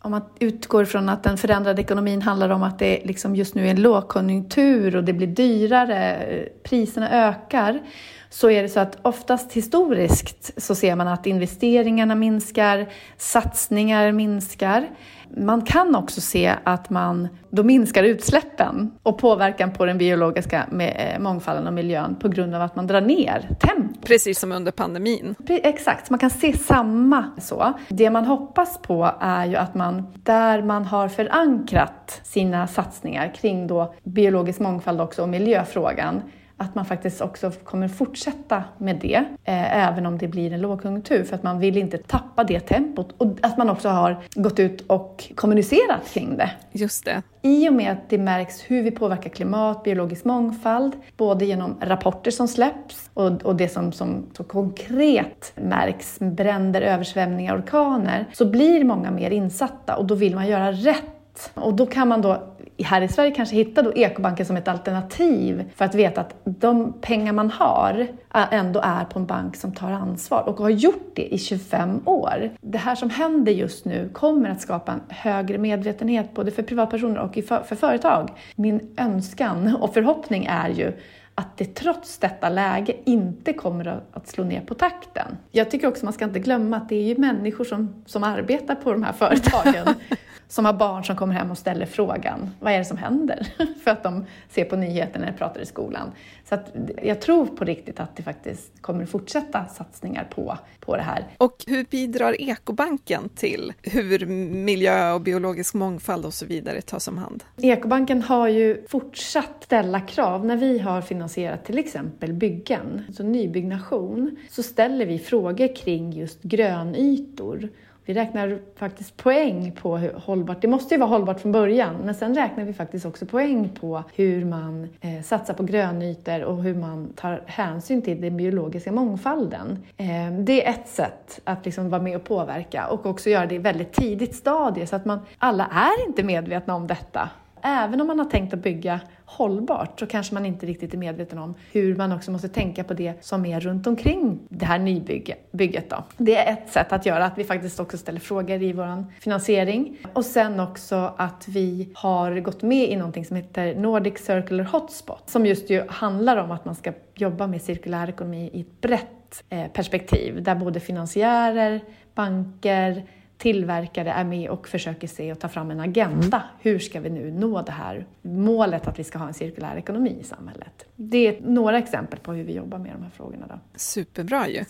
[0.00, 3.66] Om man utgår från att den förändrade ekonomin handlar om att det liksom just nu
[3.66, 7.82] är en lågkonjunktur och det blir dyrare, priserna ökar,
[8.30, 12.86] så är det så att oftast historiskt så ser man att investeringarna minskar,
[13.16, 14.88] satsningar minskar.
[15.36, 21.18] Man kan också se att man då minskar utsläppen och påverkan på den biologiska eh,
[21.18, 24.00] mångfalden och miljön på grund av att man drar ner tempo.
[24.02, 25.34] Precis som under pandemin.
[25.48, 27.72] Exakt, man kan se samma så.
[27.88, 33.66] Det man hoppas på är ju att man, där man har förankrat sina satsningar kring
[33.66, 36.22] då biologisk mångfald också och miljöfrågan,
[36.56, 41.24] att man faktiskt också kommer fortsätta med det, eh, även om det blir en lågkonjunktur,
[41.24, 43.14] för att man vill inte tappa det tempot.
[43.18, 46.50] Och att man också har gått ut och kommunicerat kring det.
[46.72, 47.22] Just det.
[47.42, 52.30] I och med att det märks hur vi påverkar klimat, biologisk mångfald, både genom rapporter
[52.30, 58.84] som släpps och, och det som, som så konkret märks, bränder, översvämningar, orkaner, så blir
[58.84, 61.50] många mer insatta och då vill man göra rätt.
[61.54, 65.70] Och då kan man då här i Sverige kanske hitta då ekobanken som ett alternativ
[65.74, 68.06] för att veta att de pengar man har
[68.50, 72.50] ändå är på en bank som tar ansvar och har gjort det i 25 år.
[72.60, 77.20] Det här som händer just nu kommer att skapa en högre medvetenhet både för privatpersoner
[77.20, 78.30] och för företag.
[78.54, 80.92] Min önskan och förhoppning är ju
[81.38, 85.36] att det trots detta läge inte kommer att slå ner på takten.
[85.50, 88.74] Jag tycker också man ska inte glömma att det är ju människor som, som arbetar
[88.74, 89.94] på de här företagen
[90.48, 93.46] som har barn som kommer hem och ställer frågan, vad är det som händer?
[93.84, 96.12] För att de ser på nyheterna eller pratar i skolan.
[96.48, 96.58] Så
[97.02, 101.26] jag tror på riktigt att det faktiskt kommer fortsätta satsningar på, på det här.
[101.38, 107.18] Och hur bidrar Ekobanken till hur miljö och biologisk mångfald och så vidare tas om
[107.18, 107.44] hand?
[107.56, 110.44] Ekobanken har ju fortsatt ställa krav.
[110.44, 116.42] När vi har finansierat till exempel byggen, alltså nybyggnation, så ställer vi frågor kring just
[116.42, 117.68] grönytor
[118.06, 122.14] vi räknar faktiskt poäng på hur hållbart, det måste ju vara hållbart från början, men
[122.14, 126.74] sen räknar vi faktiskt också poäng på hur man eh, satsar på grönytor och hur
[126.74, 129.84] man tar hänsyn till den biologiska mångfalden.
[129.96, 133.54] Eh, det är ett sätt att liksom vara med och påverka och också göra det
[133.54, 137.30] i väldigt tidigt stadie så att man, alla är inte medvetna om detta
[137.66, 141.38] även om man har tänkt att bygga hållbart så kanske man inte riktigt är medveten
[141.38, 145.90] om hur man också måste tänka på det som är runt omkring det här nybygget.
[145.90, 146.04] Då.
[146.16, 149.98] Det är ett sätt att göra att vi faktiskt också ställer frågor i vår finansiering.
[150.12, 155.30] Och sen också att vi har gått med i någonting som heter Nordic Circular Hotspot
[155.30, 159.44] som just ju handlar om att man ska jobba med cirkulär ekonomi i ett brett
[159.48, 161.80] eh, perspektiv där både finansiärer,
[162.14, 163.04] banker,
[163.38, 166.42] tillverkare är med och försöker se och ta fram en agenda.
[166.60, 170.18] Hur ska vi nu nå det här målet att vi ska ha en cirkulär ekonomi
[170.20, 170.84] i samhället?
[170.96, 173.46] Det är några exempel på hur vi jobbar med de här frågorna.
[173.46, 173.60] Då.
[173.76, 174.64] Superbra ju!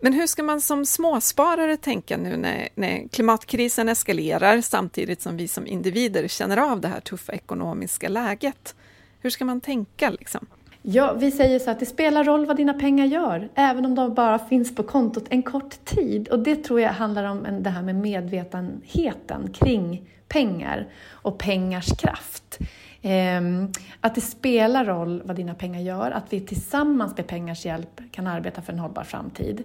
[0.00, 5.48] Men hur ska man som småsparare tänka nu när, när klimatkrisen eskalerar samtidigt som vi
[5.48, 8.74] som individer känner av det här tuffa ekonomiska läget?
[9.20, 10.46] Hur ska man tänka liksom?
[10.82, 14.14] Ja, vi säger så att det spelar roll vad dina pengar gör, även om de
[14.14, 16.28] bara finns på kontot en kort tid.
[16.28, 22.58] Och det tror jag handlar om det här med medvetenheten kring pengar och pengars kraft.
[23.02, 28.00] Ehm, att det spelar roll vad dina pengar gör, att vi tillsammans med pengars hjälp
[28.10, 29.62] kan arbeta för en hållbar framtid.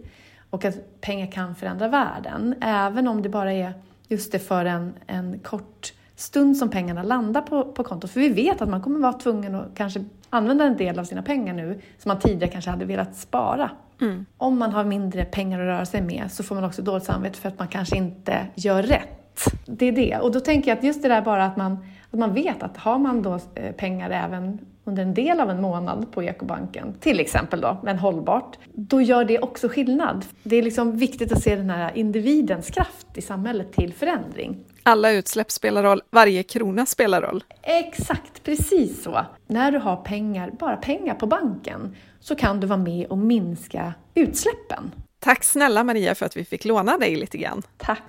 [0.50, 3.74] Och att pengar kan förändra världen, även om det bara är
[4.08, 8.12] just det för en, en kort stund som pengarna landar på, på kontot.
[8.12, 11.22] För vi vet att man kommer vara tvungen att kanske använda en del av sina
[11.22, 13.72] pengar nu som man tidigare kanske hade velat spara.
[14.02, 14.26] Mm.
[14.38, 17.40] Om man har mindre pengar att röra sig med så får man också dåligt samvete
[17.40, 19.46] för att man kanske inte gör rätt.
[19.66, 20.18] Det är det.
[20.18, 21.78] Och då tänker jag att just det där bara att man,
[22.12, 25.62] att man vet att har man då eh, pengar även under en del av en
[25.62, 30.26] månad på ekobanken, till exempel då, men hållbart, då gör det också skillnad.
[30.44, 34.58] Det är liksom viktigt att se den här individens kraft i samhället till förändring.
[34.84, 37.44] Alla utsläpp spelar roll, varje krona spelar roll.
[37.62, 39.26] Exakt, precis så.
[39.48, 43.94] När du har pengar, bara pengar på banken, så kan du vara med och minska
[44.16, 44.92] utsläppen.
[45.20, 47.62] Tack snälla Maria för att vi fick låna dig lite grann.
[47.78, 48.04] Tack.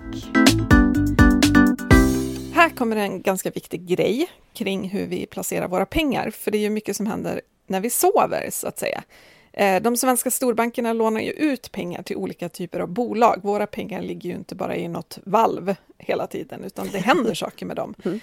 [2.65, 6.59] Här kommer en ganska viktig grej kring hur vi placerar våra pengar, för det är
[6.59, 9.03] ju mycket som händer när vi sover, så att säga.
[9.53, 13.39] Eh, de svenska storbankerna lånar ju ut pengar till olika typer av bolag.
[13.43, 17.65] Våra pengar ligger ju inte bara i något valv hela tiden, utan det händer saker
[17.65, 17.93] med dem.
[18.05, 18.19] Mm.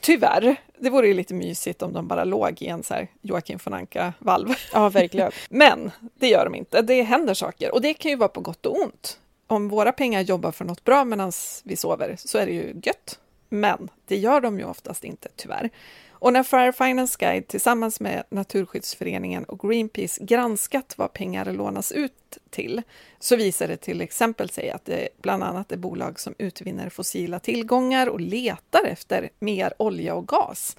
[0.00, 3.58] Tyvärr, det vore ju lite mysigt om de bara låg i en så här Joakim
[3.64, 4.48] von Anka-valv.
[4.72, 5.32] Ja, verkligen.
[5.48, 6.82] Men det gör de inte.
[6.82, 9.18] Det händer saker och det kan ju vara på gott och ont.
[9.46, 11.32] Om våra pengar jobbar för något bra medan
[11.64, 13.18] vi sover så är det ju gött.
[13.48, 15.70] Men det gör de ju oftast inte, tyvärr.
[16.18, 22.38] Och när Fair Finance Guide tillsammans med Naturskyddsföreningen och Greenpeace granskat vad pengar lånas ut
[22.50, 22.82] till,
[23.18, 27.38] så visar det till exempel sig att det bland annat är bolag som utvinner fossila
[27.38, 30.76] tillgångar och letar efter mer olja och gas,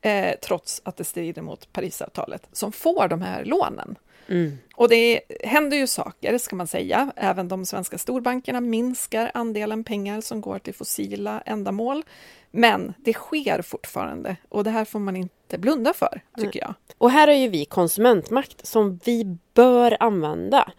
[0.00, 3.96] eh, trots att det strider mot Parisavtalet, som får de här lånen.
[4.28, 4.58] Mm.
[4.76, 7.12] Och det händer ju saker, ska man säga.
[7.16, 12.02] Även de svenska storbankerna minskar andelen pengar som går till fossila ändamål.
[12.50, 16.74] Men det sker fortfarande och det här får man inte blunda för, tycker jag.
[16.98, 20.72] Och här har ju vi konsumentmakt som vi bör använda.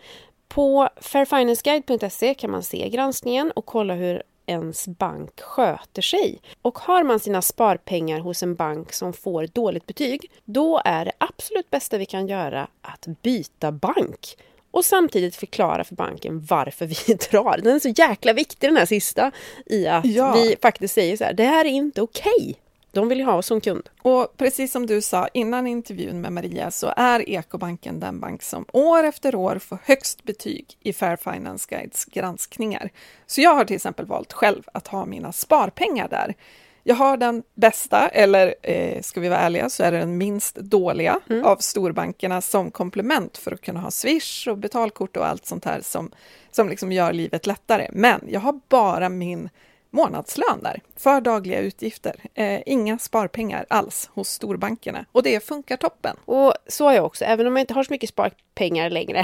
[0.47, 6.41] På fairfinanceguide.se kan man se granskningen och kolla hur ens bank sköter sig.
[6.62, 11.12] Och har man sina sparpengar hos en bank som får dåligt betyg, då är det
[11.17, 14.38] absolut bästa vi kan göra att byta bank
[14.71, 17.60] och samtidigt förklara för banken varför vi drar.
[17.63, 19.31] Den är så jäkla viktig den här sista
[19.65, 20.33] i att ja.
[20.33, 22.33] vi faktiskt säger så här, det här är inte okej.
[22.38, 22.55] Okay.
[22.91, 23.89] De vill ju ha oss som kund.
[24.02, 28.65] Och precis som du sa innan intervjun med Maria så är Ekobanken den bank som
[28.73, 32.89] år efter år får högst betyg i Fair Finance Guides granskningar.
[33.26, 36.36] Så jag har till exempel valt själv att ha mina sparpengar där.
[36.84, 40.56] Jag har den bästa, eller eh, ska vi vara ärliga, så är det den minst
[40.56, 41.45] dåliga mm.
[41.45, 45.82] av storbankerna som komplement för att kunna ha Swish och betalkort och allt sånt här
[45.82, 46.12] som,
[46.52, 47.88] som liksom gör livet lättare.
[47.91, 49.50] Men jag har bara min
[49.97, 52.15] månadslön där för dagliga utgifter.
[52.33, 56.17] Eh, inga sparpengar alls hos storbankerna och det funkar toppen.
[56.25, 59.23] Och så har jag också, även om jag inte har så mycket sparpengar längre.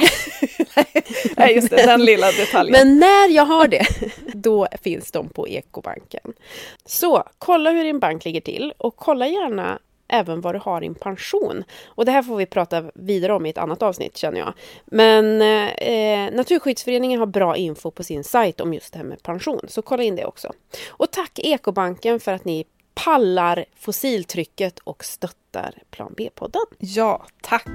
[1.37, 2.71] Nej, just det, den lilla detaljen.
[2.71, 3.85] Men när jag har det,
[4.33, 6.33] då finns de på Ekobanken.
[6.85, 10.93] Så kolla hur din bank ligger till och kolla gärna även vad du har i
[10.93, 11.63] pension.
[11.85, 14.53] Och det här får vi prata vidare om i ett annat avsnitt känner jag.
[14.85, 19.61] Men eh, Naturskyddsföreningen har bra info på sin sajt om just det här med pension,
[19.67, 20.51] så kolla in det också.
[20.89, 26.61] Och tack Ekobanken för att ni pallar fossiltrycket och stöttar Plan B-podden.
[26.79, 27.67] Ja, tack!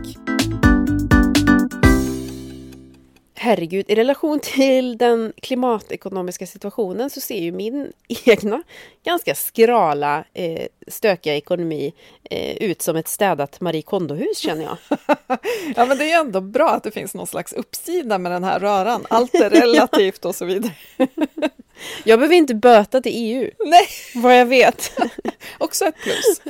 [3.38, 7.92] Herregud, i relation till den klimatekonomiska situationen så ser ju min
[8.24, 8.62] egna
[9.04, 11.92] ganska skrala, eh, stökiga ekonomi
[12.30, 14.76] eh, ut som ett städat Marie Kondo-hus känner jag.
[15.76, 18.60] ja, men det är ändå bra att det finns någon slags uppsida med den här
[18.60, 19.06] röran.
[19.10, 20.72] Allt är relativt och så vidare.
[22.04, 23.88] jag behöver inte böta till EU, Nej.
[24.14, 24.92] vad jag vet.
[25.58, 26.40] Också ett plus.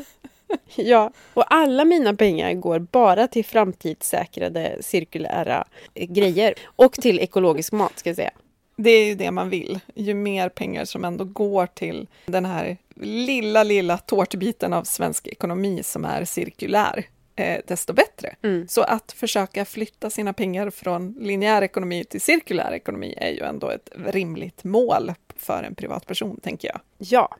[0.76, 6.54] Ja, och alla mina pengar går bara till framtidssäkrade cirkulära eh, grejer.
[6.64, 8.30] Och till ekologisk mat, ska jag säga.
[8.76, 9.80] Det är ju det man vill.
[9.94, 15.82] Ju mer pengar som ändå går till den här lilla, lilla tårtbiten av svensk ekonomi
[15.82, 17.06] som är cirkulär,
[17.36, 18.34] eh, desto bättre.
[18.42, 18.68] Mm.
[18.68, 23.70] Så att försöka flytta sina pengar från linjär ekonomi till cirkulär ekonomi är ju ändå
[23.70, 26.80] ett rimligt mål för en privatperson, tänker jag.
[26.98, 27.36] Ja,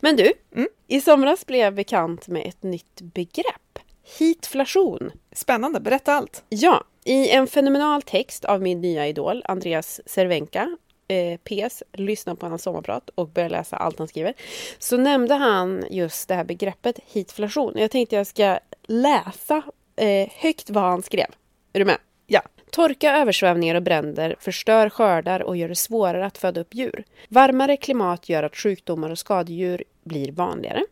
[0.00, 0.68] men du, mm.
[0.86, 3.78] i somras blev jag bekant med ett nytt begrepp.
[4.18, 5.10] Heatflation.
[5.32, 6.44] Spännande, berätta allt.
[6.48, 10.76] Ja, i en fenomenal text av min nya idol Andreas Cervenka
[11.08, 14.34] eh, PS, lyssna på hans sommarprat och börja läsa allt han skriver.
[14.78, 17.72] Så nämnde han just det här begreppet heatflation.
[17.76, 19.62] Jag tänkte jag ska läsa
[19.96, 21.26] eh, högt vad han skrev.
[21.72, 21.98] Är du med?
[22.26, 22.40] Ja.
[22.76, 27.04] Torka, översvämningar och bränder förstör skördar och gör det svårare att föda upp djur.
[27.28, 30.82] Varmare klimat gör att sjukdomar och skadedjur blir vanligare.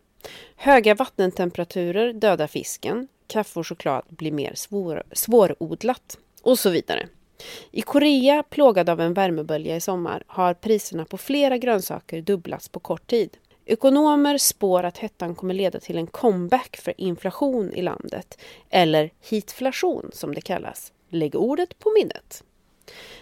[0.56, 3.08] Höga vattentemperaturer dödar fisken.
[3.26, 6.18] Kaffe och choklad blir mer svår, svårodlat.
[6.42, 7.08] Och så vidare.
[7.70, 12.80] I Korea, plågad av en värmebölja i sommar, har priserna på flera grönsaker dubblats på
[12.80, 13.36] kort tid.
[13.66, 18.38] Ekonomer spår att hettan kommer leda till en comeback för inflation i landet,
[18.70, 20.92] eller hitflation som det kallas.
[21.14, 22.44] Lägg ordet på minnet.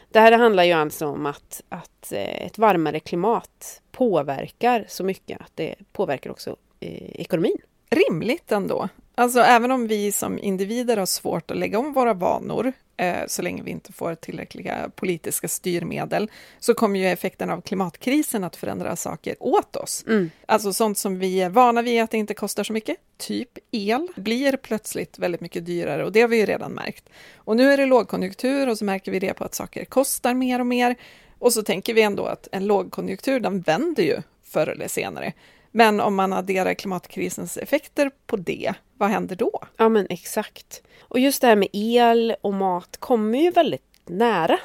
[0.09, 5.41] Det här handlar ju alltså om att, att eh, ett varmare klimat påverkar så mycket
[5.41, 7.57] att det påverkar också eh, ekonomin.
[7.91, 8.89] Rimligt ändå.
[9.14, 12.72] Alltså även om vi som individer har svårt att lägga om våra vanor
[13.03, 18.44] Eh, så länge vi inte får tillräckliga politiska styrmedel, så kommer ju effekten av klimatkrisen
[18.44, 20.05] att förändra saker åt oss.
[20.09, 20.31] Mm.
[20.46, 24.09] Alltså sånt som vi är vana vid att det inte kostar så mycket, typ el,
[24.16, 27.09] blir plötsligt väldigt mycket dyrare och det har vi ju redan märkt.
[27.37, 30.61] Och nu är det lågkonjunktur och så märker vi det på att saker kostar mer
[30.61, 30.96] och mer.
[31.38, 35.33] Och så tänker vi ändå att en lågkonjunktur, den vänder ju förr eller senare.
[35.73, 39.61] Men om man adderar klimatkrisens effekter på det, vad händer då?
[39.77, 40.83] Ja men exakt.
[41.01, 44.59] Och just det här med el och mat kommer ju väldigt nära.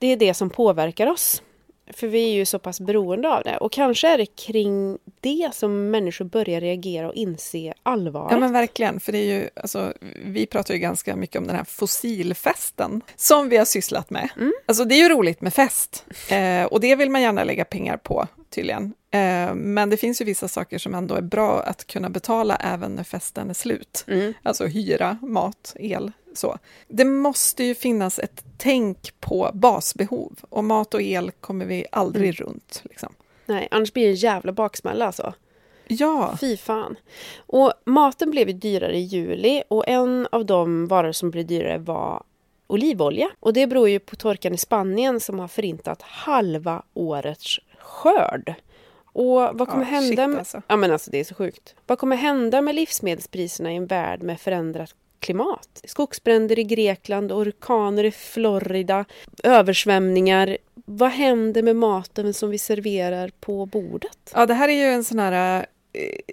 [0.00, 1.42] Det är det som påverkar oss.
[1.92, 3.56] För vi är ju så pass beroende av det.
[3.56, 8.32] Och kanske är det kring det som människor börjar reagera och inse allvaret.
[8.32, 9.92] Ja men verkligen, för det är ju, alltså,
[10.24, 14.28] vi pratar ju ganska mycket om den här fossilfesten som vi har sysslat med.
[14.36, 14.52] Mm.
[14.66, 17.96] Alltså det är ju roligt med fest eh, och det vill man gärna lägga pengar
[17.96, 18.94] på tydligen.
[19.10, 22.94] Eh, men det finns ju vissa saker som ändå är bra att kunna betala även
[22.94, 24.04] när festen är slut.
[24.08, 24.34] Mm.
[24.42, 26.58] Alltså hyra, mat, el, så.
[26.88, 32.40] Det måste ju finnas ett tänk på basbehov och mat och el kommer vi aldrig
[32.40, 32.50] mm.
[32.50, 32.82] runt.
[32.84, 33.14] Liksom.
[33.46, 35.34] Nej, annars blir det en jävla baksmälla alltså.
[35.86, 36.36] Ja.
[36.40, 36.96] Fy fan.
[37.36, 41.78] Och maten blev ju dyrare i juli och en av de varor som blev dyrare
[41.78, 42.22] var
[42.66, 43.30] olivolja.
[43.40, 48.54] Och det beror ju på torkan i Spanien som har förintat halva årets skörd.
[49.14, 50.38] Och vad kommer ja, hända med...
[50.38, 50.62] Alltså.
[50.66, 51.74] Ja men alltså det är så sjukt.
[51.86, 55.80] Vad kommer hända med livsmedelspriserna i en värld med förändrat klimat?
[55.84, 59.04] Skogsbränder i Grekland, orkaner i Florida,
[59.42, 60.56] översvämningar.
[60.74, 64.32] Vad händer med maten som vi serverar på bordet?
[64.34, 65.66] Ja, det här är ju en sån här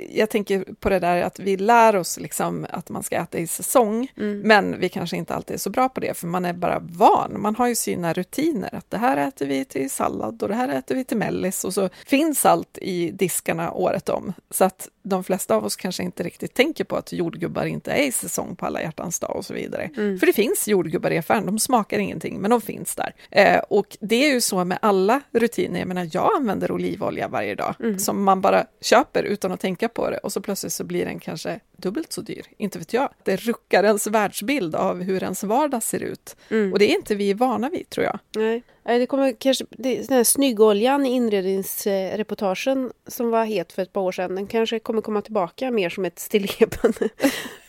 [0.09, 3.47] jag tänker på det där att vi lär oss liksom att man ska äta i
[3.47, 4.39] säsong, mm.
[4.39, 7.41] men vi kanske inte alltid är så bra på det, för man är bara van.
[7.41, 10.69] Man har ju sina rutiner, att det här äter vi till sallad och det här
[10.69, 14.33] äter vi till mellis och så finns allt i diskarna året om.
[14.49, 18.03] Så att de flesta av oss kanske inte riktigt tänker på att jordgubbar inte är
[18.03, 19.89] i säsong på alla hjärtans dag och så vidare.
[19.97, 20.19] Mm.
[20.19, 23.15] För det finns jordgubbar i affären, de smakar ingenting, men de finns där.
[23.31, 27.55] Eh, och det är ju så med alla rutiner, jag menar jag använder olivolja varje
[27.55, 27.99] dag, mm.
[27.99, 31.19] som man bara köper utan att tänka på det och så plötsligt så blir den
[31.19, 32.45] kanske dubbelt så dyr.
[32.57, 33.09] Inte vet jag.
[33.23, 36.35] Det ruckar ens världsbild av hur ens vardag ser ut.
[36.49, 36.73] Mm.
[36.73, 38.19] Och det är inte vi vana vid, tror jag.
[38.35, 38.63] Nej.
[38.83, 39.65] Nej, det kommer kanske...
[39.69, 44.79] Den här snyggoljan i inredningsreportagen som var het för ett par år sedan, den kanske
[44.79, 46.93] kommer komma tillbaka mer som ett stilleben.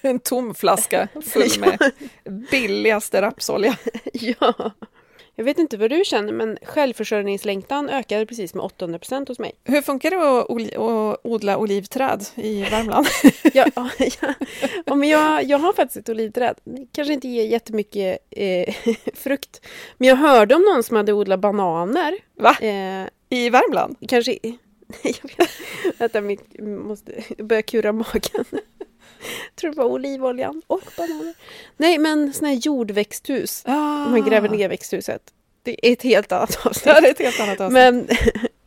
[0.05, 1.79] En tom flaska full med
[2.51, 3.77] billigaste rapsolja.
[4.13, 4.73] ja.
[5.43, 9.53] Jag vet inte vad du känner, men självförsörjningslängtan ökade precis med 800 procent hos mig.
[9.65, 13.07] Hur funkar det att att odla olivträd i Värmland?
[13.55, 14.35] Ja, ja,
[14.85, 16.55] ja, men jag, jag har faktiskt ett olivträd.
[16.65, 18.75] Det kanske inte ger jättemycket eh,
[19.15, 19.67] frukt.
[19.99, 22.19] Men jag hörde om någon som hade odlat bananer.
[22.37, 22.57] Va?
[22.61, 23.97] Eh, I Värmland?
[24.09, 24.39] kanske...
[24.43, 24.57] Nej,
[25.23, 25.51] jag vet.
[25.99, 28.45] Vänta, mitt, måste börja kura magen.
[29.55, 31.35] Tror det var olivoljan och bananer.
[31.77, 33.63] Nej, men såna här jordväxthus.
[33.67, 34.09] Ah.
[34.09, 35.23] Man gräver ner växthuset.
[35.63, 36.87] Det är ett helt annat avsnitt.
[36.87, 37.73] Ja, det är ett helt annat avsnitt.
[37.73, 38.09] Men,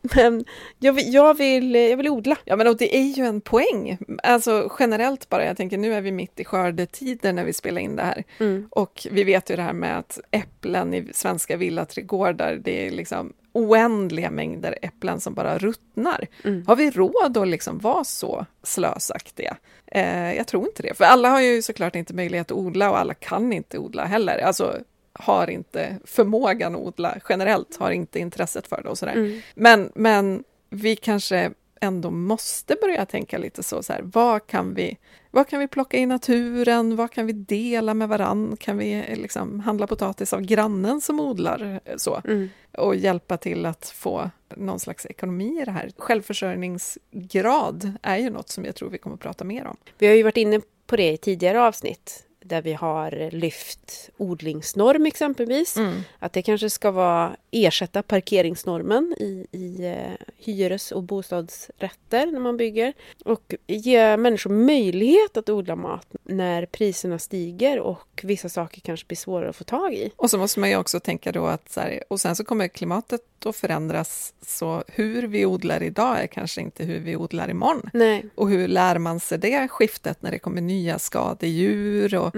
[0.15, 0.45] men
[0.79, 2.37] jag, vill, jag, vill, jag vill odla.
[2.45, 3.97] Ja, men och det är ju en poäng.
[4.23, 7.95] Alltså generellt bara, jag tänker nu är vi mitt i skördetider när vi spelar in
[7.95, 8.23] det här.
[8.39, 8.67] Mm.
[8.71, 13.33] Och vi vet ju det här med att äpplen i svenska villaträdgårdar, det är liksom
[13.55, 16.27] oändliga mängder äpplen som bara ruttnar.
[16.43, 16.63] Mm.
[16.67, 19.57] Har vi råd att liksom vara så slösaktiga?
[19.87, 22.99] Eh, jag tror inte det, för alla har ju såklart inte möjlighet att odla och
[22.99, 24.37] alla kan inte odla heller.
[24.37, 24.77] Alltså
[25.13, 29.13] har inte förmågan att odla generellt, har inte intresset för det och sådär.
[29.13, 29.41] Mm.
[29.55, 31.51] Men, men vi kanske
[31.81, 34.97] ändå måste börja tänka lite så, så här, vad kan vi
[35.35, 36.95] vad kan vi plocka i naturen?
[36.95, 38.57] Vad kan vi dela med varann?
[38.59, 42.21] Kan vi eh, liksom handla potatis av grannen som odlar eh, så?
[42.25, 42.49] Mm.
[42.77, 45.91] Och hjälpa till att få någon slags ekonomi i det här.
[45.97, 49.77] Självförsörjningsgrad är ju något som jag tror vi kommer att prata mer om.
[49.97, 55.05] Vi har ju varit inne på det i tidigare avsnitt där vi har lyft odlingsnorm
[55.05, 55.77] exempelvis.
[56.19, 62.57] Att det kanske ska vara ersätta parkeringsnormen i, i eh, hyres och bostadsrätter när man
[62.57, 62.93] bygger.
[63.25, 69.17] Och ge människor möjlighet att odla mat när priserna stiger och vissa saker kanske blir
[69.17, 70.11] svårare att få tag i.
[70.15, 72.67] Och så måste man ju också tänka då att så här, och sen så kommer
[72.67, 77.89] klimatet att förändras så hur vi odlar idag är kanske inte hur vi odlar imorgon.
[77.93, 78.25] Nej.
[78.35, 82.35] Och hur lär man sig det skiftet när det kommer nya skadedjur och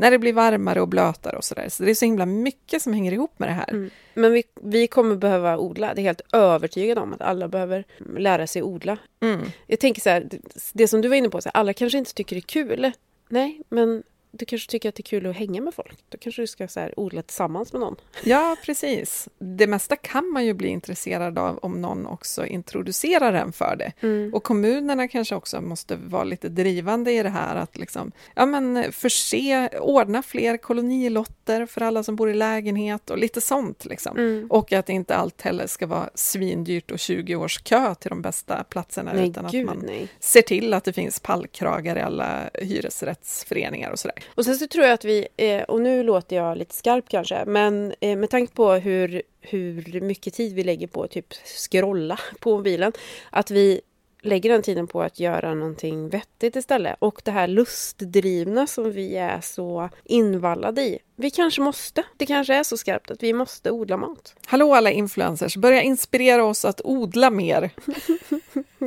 [0.00, 1.68] när det blir varmare och blötare och sådär.
[1.68, 3.70] Så det är så himla mycket som hänger ihop med det här.
[3.70, 3.90] Mm.
[4.14, 5.94] Men vi, vi kommer behöva odla.
[5.94, 7.84] Det är helt övertygad om att alla behöver
[8.18, 8.98] lära sig odla.
[9.22, 9.40] Mm.
[9.66, 10.38] Jag tänker så här, det-
[10.72, 12.92] det som du var inne på, så här, alla kanske inte tycker det är kul.
[13.28, 14.02] Nej, men
[14.32, 15.98] du kanske tycker att det är kul att hänga med folk.
[16.08, 17.96] Då kanske du ska så här, odla tillsammans med någon.
[18.24, 19.28] Ja, precis.
[19.38, 23.92] Det mesta kan man ju bli intresserad av om någon också introducerar en för det.
[24.32, 28.92] Och kommunerna kanske också måste vara lite drivande i det här att liksom, ja men
[28.92, 34.46] förse, ordna fler kolonilotter för alla som bor i lägenhet och lite sånt liksom.
[34.50, 38.64] Och att inte allt heller ska vara svindyrt och 20 års kö till de bästa
[38.64, 40.08] platserna Nej, utan gud att man nej.
[40.20, 44.19] ser till att det finns pallkragar i alla hyresrättsföreningar och sådär.
[44.26, 47.44] Och sen så tror jag att vi, eh, och nu låter jag lite skarp kanske,
[47.46, 52.18] men eh, med tanke på hur, hur mycket tid vi lägger på att typ scrolla
[52.40, 52.92] på mobilen,
[53.30, 53.80] att vi
[54.22, 56.96] lägger den tiden på att göra någonting vettigt istället.
[56.98, 60.98] Och det här lustdrivna som vi är så invallade i.
[61.16, 64.34] Vi kanske måste, det kanske är så skarpt att vi måste odla mat.
[64.46, 67.70] Hallå alla influencers, börja inspirera oss att odla mer.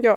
[0.03, 0.15] Ja.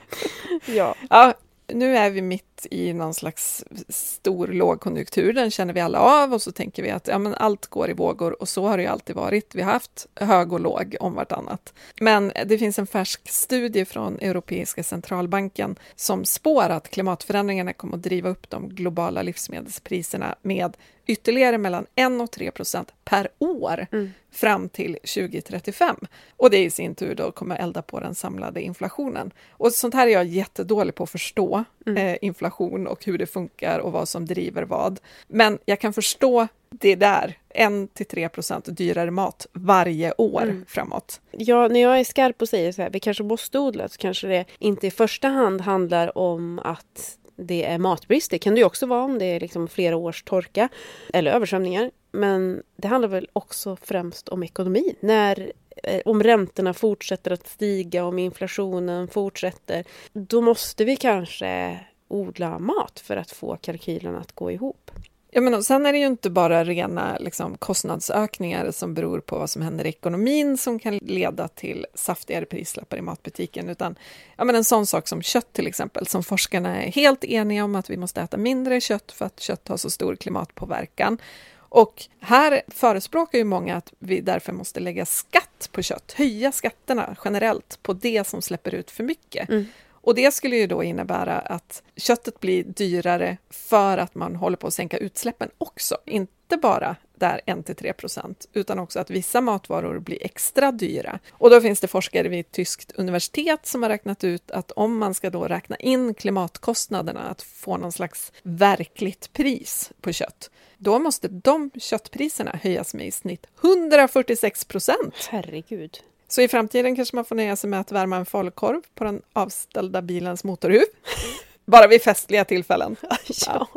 [0.66, 0.94] ja.
[1.10, 1.34] Ja,
[1.66, 6.42] nu är vi mitt i någon slags stor lågkonjunktur, den känner vi alla av och
[6.42, 8.88] så tänker vi att ja, men allt går i vågor och så har det ju
[8.88, 9.54] alltid varit.
[9.54, 11.74] Vi har haft hög och låg om vartannat.
[12.00, 18.02] Men det finns en färsk studie från Europeiska centralbanken som spår att klimatförändringarna kommer att
[18.02, 23.86] driva upp de globala livsmedelspriserna med ytterligare mellan 1 och 3 procent per år
[24.32, 25.96] fram till 2035.
[26.36, 29.30] Och det i sin tur då kommer elda på den samlade inflationen.
[29.50, 33.78] Och sånt här är jag jättedålig på att förstå, eh, inflation och hur det funkar
[33.78, 35.00] och vad som driver vad.
[35.28, 41.20] Men jag kan förstå det där, 1-3 procent dyrare mat varje år framåt.
[41.30, 44.26] Ja, när jag är skarp och säger så här, vi kanske måste odla, så kanske
[44.26, 48.30] det inte i första hand handlar om att det är matbrist.
[48.30, 50.68] Det kan det ju också vara om det är liksom flera års torka
[51.12, 51.90] eller översvämningar.
[52.12, 54.94] Men det handlar väl också främst om ekonomi.
[55.00, 55.52] När,
[55.82, 63.00] eh, om räntorna fortsätter att stiga, om inflationen fortsätter, då måste vi kanske odla mat
[63.00, 64.90] för att få kalkylen att gå ihop.
[65.34, 69.38] Ja, men och sen är det ju inte bara rena liksom, kostnadsökningar som beror på
[69.38, 73.96] vad som händer i ekonomin som kan leda till saftigare prislappar i matbutiken, utan
[74.36, 77.74] ja, men en sån sak som kött till exempel, som forskarna är helt eniga om
[77.74, 81.18] att vi måste äta mindre kött för att kött har så stor klimatpåverkan.
[81.56, 87.16] Och här förespråkar ju många att vi därför måste lägga skatt på kött, höja skatterna
[87.24, 89.48] generellt på det som släpper ut för mycket.
[89.48, 89.66] Mm.
[90.02, 94.66] Och det skulle ju då innebära att köttet blir dyrare för att man håller på
[94.66, 100.26] att sänka utsläppen också, inte bara där 1-3 procent, utan också att vissa matvaror blir
[100.26, 101.18] extra dyra.
[101.30, 104.98] Och då finns det forskare vid ett tyskt universitet som har räknat ut att om
[104.98, 110.98] man ska då räkna in klimatkostnaderna, att få någon slags verkligt pris på kött, då
[110.98, 115.28] måste de köttpriserna höjas med i snitt 146 procent.
[115.30, 115.98] Herregud.
[116.32, 119.22] Så i framtiden kanske man får nöja sig med att värma en falukorv på den
[119.32, 120.84] avställda bilens motorhuv.
[121.64, 122.96] Bara vid festliga tillfällen.
[123.46, 123.68] Ja.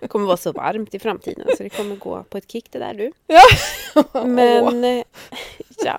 [0.00, 2.78] Det kommer vara så varmt i framtiden så det kommer gå på ett kick det
[2.78, 3.12] där du.
[3.26, 4.24] Ja.
[4.24, 5.04] Men,
[5.84, 5.98] ja.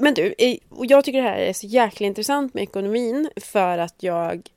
[0.00, 0.34] Men du,
[0.70, 4.48] jag tycker det här är så jäkla intressant med ekonomin för att jag,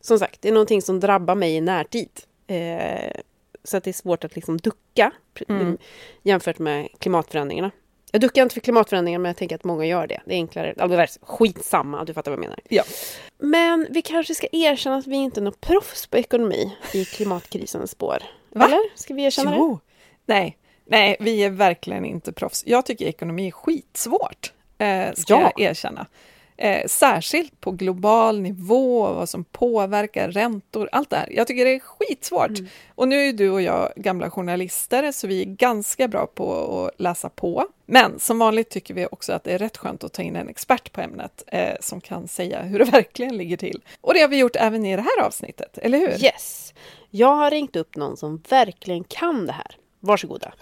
[0.00, 2.10] som sagt, det är någonting som drabbar mig i närtid.
[2.46, 3.20] Eh,
[3.64, 5.12] så att det är svårt att liksom ducka
[5.48, 5.78] Mm.
[6.22, 7.70] jämfört med klimatförändringarna.
[8.12, 10.20] Jag duckar inte för klimatförändringar men jag tänker att många gör det.
[10.24, 10.74] Det är enklare.
[10.78, 12.58] Alltså, det skitsamma, du fattar vad jag menar.
[12.68, 12.82] Ja.
[13.38, 17.90] Men vi kanske ska erkänna att vi inte är något proffs på ekonomi i klimatkrisens
[17.90, 18.22] spår.
[18.50, 18.64] Va?
[18.64, 18.80] Eller?
[18.98, 19.56] Ska vi erkänna det?
[19.56, 19.78] Jo.
[20.26, 22.62] Nej, nej, vi är verkligen inte proffs.
[22.66, 25.40] Jag tycker ekonomi är skitsvårt, eh, ska Ja.
[25.56, 26.06] jag erkänna.
[26.62, 31.28] Eh, särskilt på global nivå, vad som påverkar räntor, allt det här.
[31.30, 32.50] Jag tycker det är skitsvårt.
[32.94, 36.54] Och nu är du och jag gamla journalister, så vi är ganska bra på
[36.84, 37.66] att läsa på.
[37.86, 40.48] Men som vanligt tycker vi också att det är rätt skönt att ta in en
[40.48, 43.82] expert på ämnet eh, som kan säga hur det verkligen ligger till.
[44.00, 46.24] Och det har vi gjort även i det här avsnittet, eller hur?
[46.24, 46.74] Yes!
[47.10, 49.76] Jag har ringt upp någon som verkligen kan det här.
[50.00, 50.52] Varsågoda.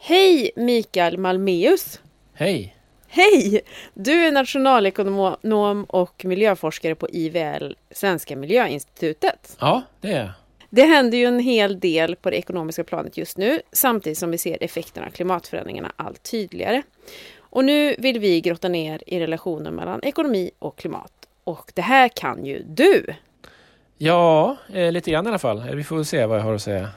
[0.00, 2.00] Hej Mikael Malmeus!
[2.34, 2.73] Hej!
[3.16, 3.60] Hej!
[3.94, 9.56] Du är nationalekonom och miljöforskare på IVL, Svenska Miljöinstitutet.
[9.60, 10.30] Ja, det är jag.
[10.70, 14.38] Det händer ju en hel del på det ekonomiska planet just nu, samtidigt som vi
[14.38, 16.82] ser effekterna av klimatförändringarna allt tydligare.
[17.38, 21.12] Och nu vill vi grotta ner i relationen mellan ekonomi och klimat.
[21.44, 23.06] Och det här kan ju du!
[23.98, 25.58] Ja, eh, lite grann i alla fall.
[25.58, 26.88] Eh, Vi får se vad jag har att säga.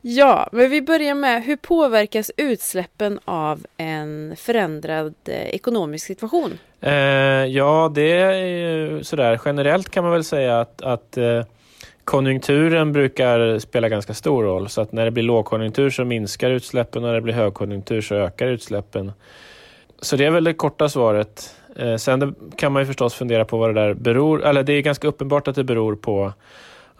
[0.00, 6.58] Ja, men vi börjar med hur påverkas utsläppen av en förändrad eh, ekonomisk situation?
[6.80, 6.92] Eh,
[7.46, 9.40] ja, det är ju sådär.
[9.44, 11.42] Generellt kan man väl säga att, att eh,
[12.04, 14.68] konjunkturen brukar spela ganska stor roll.
[14.68, 18.14] Så att när det blir lågkonjunktur så minskar utsläppen och när det blir högkonjunktur så
[18.14, 19.12] ökar utsläppen.
[20.00, 21.54] Så det är väl det korta svaret.
[21.78, 24.44] Eh, sen kan man ju förstås fundera på vad det där beror...
[24.44, 26.32] Eller det är ganska uppenbart att det beror på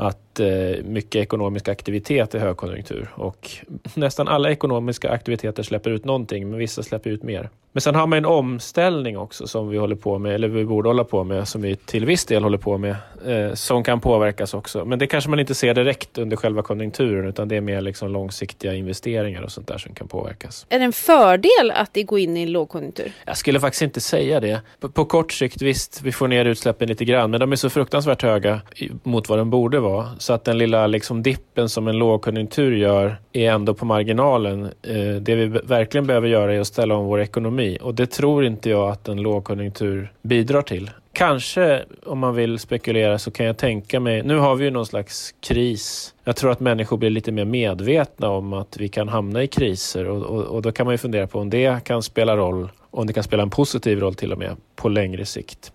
[0.00, 3.50] att eh, mycket ekonomisk aktivitet är högkonjunktur och
[3.94, 7.48] nästan alla ekonomiska aktiviteter släpper ut någonting, men vissa släpper ut mer.
[7.72, 10.88] Men sen har man en omställning också som vi håller på med, eller vi borde
[10.88, 12.96] hålla på med, som vi till viss del håller på med,
[13.26, 14.84] eh, som kan påverkas också.
[14.84, 18.10] Men det kanske man inte ser direkt under själva konjunkturen, utan det är mer liksom
[18.12, 20.66] långsiktiga investeringar och sånt där som kan påverkas.
[20.68, 23.12] Är det en fördel att det går in i en lågkonjunktur?
[23.26, 24.60] Jag skulle faktiskt inte säga det.
[24.80, 27.70] På, på kort sikt, visst, vi får ner utsläppen lite grann, men de är så
[27.70, 29.87] fruktansvärt höga i- mot vad de borde vara.
[30.18, 34.64] Så att den lilla liksom, dippen som en lågkonjunktur gör är ändå på marginalen.
[34.64, 38.44] Eh, det vi verkligen behöver göra är att ställa om vår ekonomi och det tror
[38.44, 40.90] inte jag att en lågkonjunktur bidrar till.
[41.12, 44.22] Kanske, om man vill spekulera, så kan jag tänka mig...
[44.22, 46.14] Nu har vi ju någon slags kris.
[46.24, 50.08] Jag tror att människor blir lite mer medvetna om att vi kan hamna i kriser
[50.08, 53.06] och, och, och då kan man ju fundera på om det kan spela roll, om
[53.06, 55.72] det kan spela en positiv roll till och med, på längre sikt.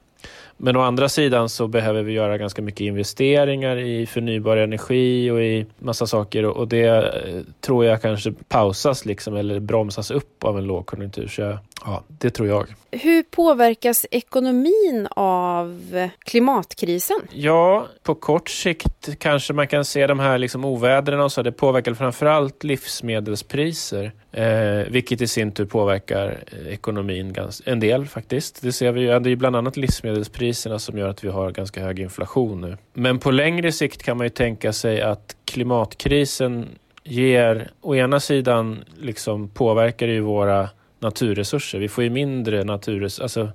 [0.58, 5.42] Men å andra sidan så behöver vi göra ganska mycket investeringar i förnybar energi och
[5.42, 10.58] i massa saker och det eh, tror jag kanske pausas liksom eller bromsas upp av
[10.58, 11.28] en lågkonjunktur.
[11.28, 12.68] Så jag, ja, det tror jag.
[13.02, 17.18] Hur påverkas ekonomin av klimatkrisen?
[17.32, 21.42] Ja, på kort sikt kanske man kan se de här liksom ovädren och så.
[21.42, 28.06] Det påverkar framförallt livsmedelspriser, eh, vilket i sin tur påverkar eh, ekonomin ganska, en del
[28.06, 28.62] faktiskt.
[28.62, 29.08] Det ser vi ju.
[29.08, 32.78] Det är ju bland annat livsmedelspriserna som gör att vi har ganska hög inflation nu.
[32.94, 36.68] Men på längre sikt kan man ju tänka sig att klimatkrisen
[37.04, 40.70] ger, å ena sidan liksom påverkar det ju våra
[41.04, 41.80] naturresurser.
[41.80, 43.24] Vi får ju mindre naturresurser.
[43.24, 43.52] Alltså,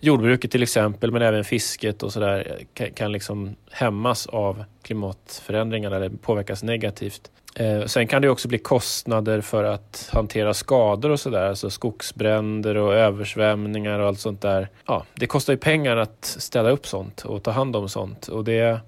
[0.00, 6.08] jordbruket till exempel, men även fisket och sådär kan, kan liksom hämmas av klimatförändringarna eller
[6.08, 7.30] påverkas negativt.
[7.54, 12.76] Eh, sen kan det också bli kostnader för att hantera skador och sådär, alltså skogsbränder
[12.76, 14.68] och översvämningar och allt sånt där.
[14.86, 18.44] Ja, det kostar ju pengar att städa upp sånt och ta hand om sånt och
[18.44, 18.80] det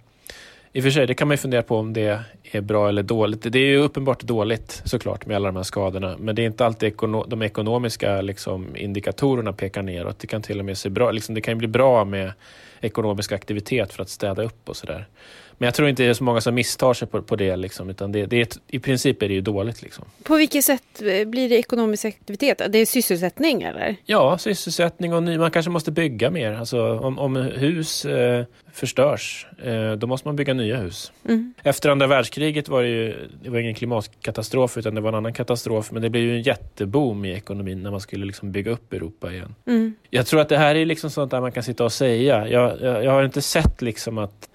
[0.73, 3.03] i och för sig, det kan man ju fundera på om det är bra eller
[3.03, 3.53] dåligt.
[3.53, 6.17] Det är ju uppenbart dåligt såklart med alla de här skadorna.
[6.19, 10.19] Men det är inte alltid ekono de ekonomiska liksom, indikatorerna pekar neråt.
[10.19, 12.33] Det kan till och med se bra liksom, Det kan bli bra med
[12.81, 15.07] ekonomisk aktivitet för att städa upp och sådär.
[15.61, 17.57] Men jag tror inte det är så många som misstar sig på, på det.
[17.57, 19.83] Liksom, utan det, det är ett, I princip är det ju dåligt.
[19.83, 20.05] Liksom.
[20.23, 22.63] På vilket sätt blir det ekonomisk aktivitet?
[22.69, 23.97] Det är sysselsättning eller?
[24.05, 26.53] Ja, sysselsättning och ny, man kanske måste bygga mer.
[26.53, 31.13] Alltså, om, om hus eh, förstörs, eh, då måste man bygga nya hus.
[31.29, 31.55] Mm.
[31.63, 35.33] Efter andra världskriget var det ju det var ingen klimatkatastrof utan det var en annan
[35.33, 35.91] katastrof.
[35.93, 39.33] Men det blev ju en jätteboom i ekonomin när man skulle liksom bygga upp Europa
[39.33, 39.55] igen.
[39.67, 39.95] Mm.
[40.11, 42.49] Jag tror att det här är liksom sånt där man kan sitta och säga.
[42.49, 44.49] Jag, jag, jag har inte sett liksom att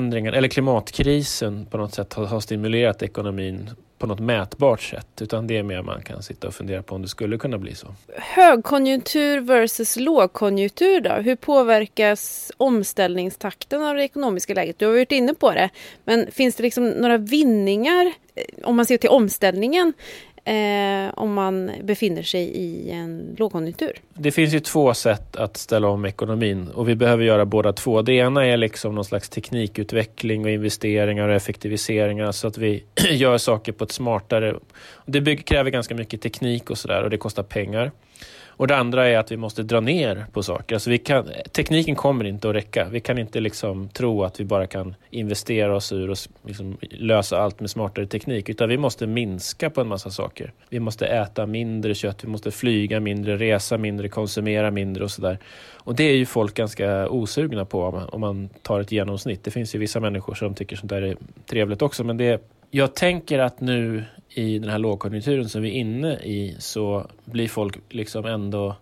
[0.00, 5.46] klimatförändringen eller klimatkrisen på något sätt har, har stimulerat ekonomin på något mätbart sätt, utan
[5.46, 7.86] det är mer man kan sitta och fundera på om det skulle kunna bli så.
[8.16, 11.12] Högkonjunktur versus lågkonjunktur då?
[11.12, 14.78] Hur påverkas omställningstakten av det ekonomiska läget?
[14.78, 15.70] Du har varit inne på det,
[16.04, 19.92] men finns det liksom några vinningar eh, om man ser till omställningen
[20.44, 23.92] eh, om man befinner sig i en lågkonjunktur?
[24.14, 28.02] Det finns ju två sätt att ställa om ekonomin och vi behöver göra båda två.
[28.02, 33.38] Det ena är liksom någon slags teknikutveckling och investeringar och effektiviseringar så att vi gör
[33.38, 34.54] saker på ett smartare...
[35.06, 37.90] Det kräver ganska mycket teknik och sådär och det kostar pengar.
[38.60, 40.74] Och det andra är att vi måste dra ner på saker.
[40.76, 42.88] Alltså vi kan, tekniken kommer inte att räcka.
[42.90, 47.38] Vi kan inte liksom tro att vi bara kan investera oss ur och liksom lösa
[47.38, 48.48] allt med smartare teknik.
[48.48, 50.52] Utan vi måste minska på en massa saker.
[50.68, 55.38] Vi måste äta mindre kött, vi måste flyga mindre, resa mindre, konsumera mindre och sådär.
[55.74, 59.44] Och det är ju folk ganska osugna på om man tar ett genomsnitt.
[59.44, 62.04] Det finns ju vissa människor som tycker sånt där är trevligt också.
[62.04, 66.56] Men det, jag tänker att nu i den här lågkonjunkturen som vi är inne i
[66.58, 68.76] så blir folk liksom ändå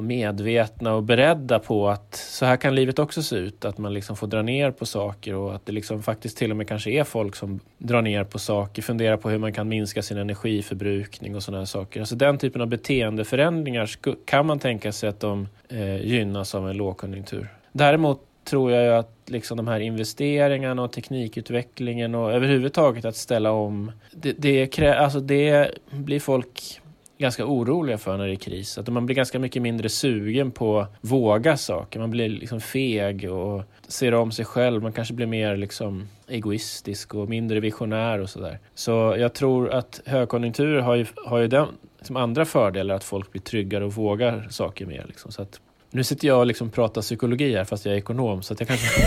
[0.00, 3.64] medvetna och beredda på att så här kan livet också se ut.
[3.64, 6.56] Att man liksom får dra ner på saker och att det liksom faktiskt till och
[6.56, 10.02] med kanske är folk som drar ner på saker, funderar på hur man kan minska
[10.02, 12.00] sin energiförbrukning och sådana saker.
[12.00, 13.90] Alltså den typen av beteendeförändringar
[14.24, 17.48] kan man tänka sig att de eh, gynnas av en lågkonjunktur.
[17.72, 23.52] Däremot tror jag ju att liksom de här investeringarna och teknikutvecklingen och överhuvudtaget att ställa
[23.52, 26.80] om, det, det, alltså det blir folk
[27.18, 28.78] ganska oroliga för när det är kris.
[28.78, 32.00] Att man blir ganska mycket mindre sugen på att våga saker.
[32.00, 34.82] Man blir liksom feg och ser om sig själv.
[34.82, 38.58] Man kanske blir mer liksom egoistisk och mindre visionär och sådär.
[38.74, 41.66] Så jag tror att högkonjunkturer har ju, har ju den,
[42.02, 45.04] som andra fördelar, att folk blir tryggare och vågar saker mer.
[45.08, 45.32] Liksom.
[45.32, 45.60] Så att
[45.90, 49.02] nu sitter jag och liksom pratar psykologi här fast jag är ekonom så jag kanske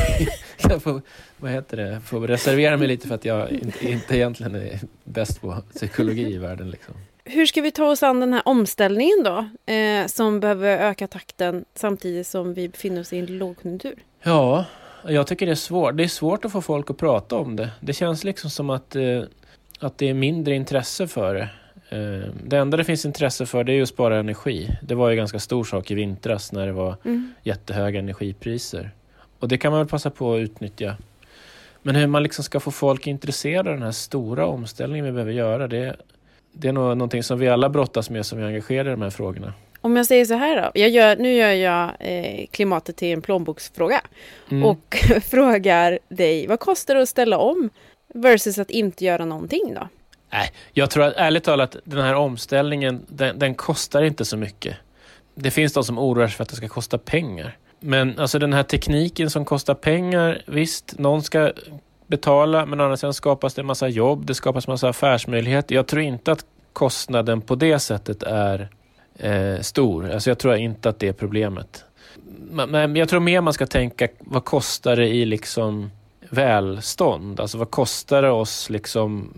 [0.57, 1.01] kan få,
[1.38, 5.41] vad heter det, få reservera mig lite för att jag inte, inte egentligen är bäst
[5.41, 6.71] på psykologi i världen.
[6.71, 6.93] Liksom.
[7.23, 9.49] Hur ska vi ta oss an den här omställningen då?
[9.73, 13.95] Eh, som behöver öka takten samtidigt som vi befinner oss i en lågkonjunktur?
[14.23, 14.65] Ja,
[15.07, 15.97] jag tycker det är svårt.
[15.97, 17.69] Det är svårt att få folk att prata om det.
[17.79, 19.21] Det känns liksom som att, eh,
[19.79, 21.49] att det är mindre intresse för det.
[21.91, 24.77] Eh, det enda det finns intresse för det är att spara energi.
[24.81, 27.33] Det var ju en ganska stor sak i vintras när det var mm.
[27.43, 28.91] jättehöga energipriser.
[29.39, 30.95] Och det kan man väl passa på att utnyttja.
[31.81, 35.31] Men hur man liksom ska få folk intresserade av den här stora omställningen vi behöver
[35.31, 35.95] göra, det,
[36.51, 39.09] det är nog någonting som vi alla brottas med som är engagerade i de här
[39.09, 39.53] frågorna.
[39.81, 43.21] Om jag säger så här då, jag gör, nu gör jag eh, klimatet till en
[43.21, 44.01] plånboksfråga
[44.51, 44.63] mm.
[44.63, 47.69] och frågar dig, vad kostar det att ställa om
[48.13, 49.87] versus att inte göra någonting då?
[50.32, 54.77] Nej, jag tror att ärligt talat, den här omställningen, den, den, kostar inte så mycket.
[55.36, 57.57] Det finns de som oroar sig för att det ska kosta pengar.
[57.79, 61.51] Men alltså den här tekniken som kostar pengar, visst, någon ska
[62.07, 65.75] betala, men å andra sidan skapas det en massa jobb, det skapas en massa affärsmöjligheter.
[65.75, 68.69] Jag tror inte att kostnaden på det sättet är
[69.15, 70.11] eh, stor.
[70.11, 71.86] Alltså jag tror inte att det är problemet.
[72.67, 75.91] Men jag tror mer man ska tänka, vad kostar det i liksom
[76.29, 77.39] välstånd?
[77.39, 79.34] Alltså vad kostar det oss liksom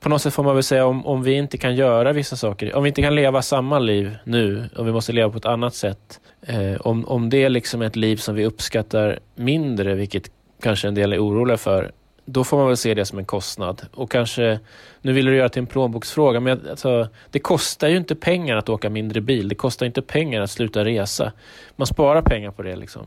[0.00, 2.74] på något sätt får man väl säga om, om vi inte kan göra vissa saker,
[2.74, 5.74] om vi inte kan leva samma liv nu och vi måste leva på ett annat
[5.74, 6.20] sätt.
[6.42, 10.30] Eh, om, om det är liksom ett liv som vi uppskattar mindre, vilket
[10.62, 11.92] kanske en del är oroliga för,
[12.24, 13.82] då får man väl se det som en kostnad.
[13.94, 14.58] Och kanske,
[15.02, 18.56] nu vill du göra det till en plånboksfråga, men alltså, det kostar ju inte pengar
[18.56, 19.48] att åka mindre bil.
[19.48, 21.32] Det kostar inte pengar att sluta resa.
[21.76, 22.76] Man sparar pengar på det.
[22.76, 23.02] Liksom.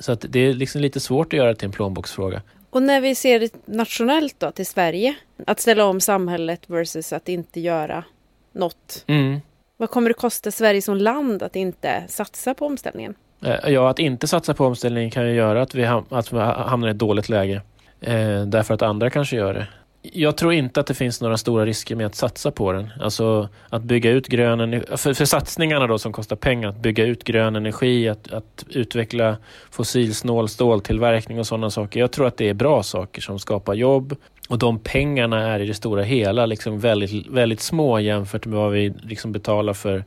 [0.00, 2.42] Så att det är liksom lite svårt att göra det till en plånboksfråga.
[2.74, 5.14] Och när vi ser det nationellt då, till Sverige,
[5.46, 8.04] att ställa om samhället versus att inte göra
[8.52, 9.04] något.
[9.06, 9.40] Mm.
[9.76, 13.14] Vad kommer det kosta Sverige som land att inte satsa på omställningen?
[13.44, 16.38] Eh, ja, att inte satsa på omställningen kan ju göra att vi, ham att vi
[16.38, 17.62] hamnar i ett dåligt läge.
[18.00, 19.66] Eh, därför att andra kanske gör det
[20.12, 22.90] jag tror inte att det finns några stora risker med att satsa på den.
[23.00, 27.04] Alltså att bygga ut grön energi, för, för satsningarna då som kostar pengar, att bygga
[27.04, 29.36] ut grön energi, att, att utveckla
[29.70, 32.00] fossilsnål ståltillverkning och sådana saker.
[32.00, 34.16] Jag tror att det är bra saker som skapar jobb
[34.48, 38.72] och de pengarna är i det stora hela liksom väldigt, väldigt små jämfört med vad
[38.72, 40.04] vi liksom betalar för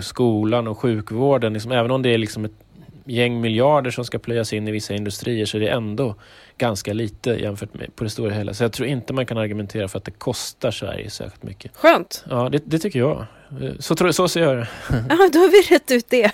[0.00, 1.52] skolan och sjukvården.
[1.52, 2.65] Liksom, även om det är liksom ett
[3.06, 6.14] gäng miljarder som ska plöjas in i vissa industrier så är det ändå
[6.58, 8.54] ganska lite jämfört med på det stora hela.
[8.54, 11.76] Så jag tror inte man kan argumentera för att det kostar Sverige särskilt mycket.
[11.76, 12.24] Skönt!
[12.30, 13.26] Ja, det, det tycker jag.
[13.78, 14.68] Så, tror, så ser jag det.
[15.08, 16.30] Ja, då har vi rätt ut det.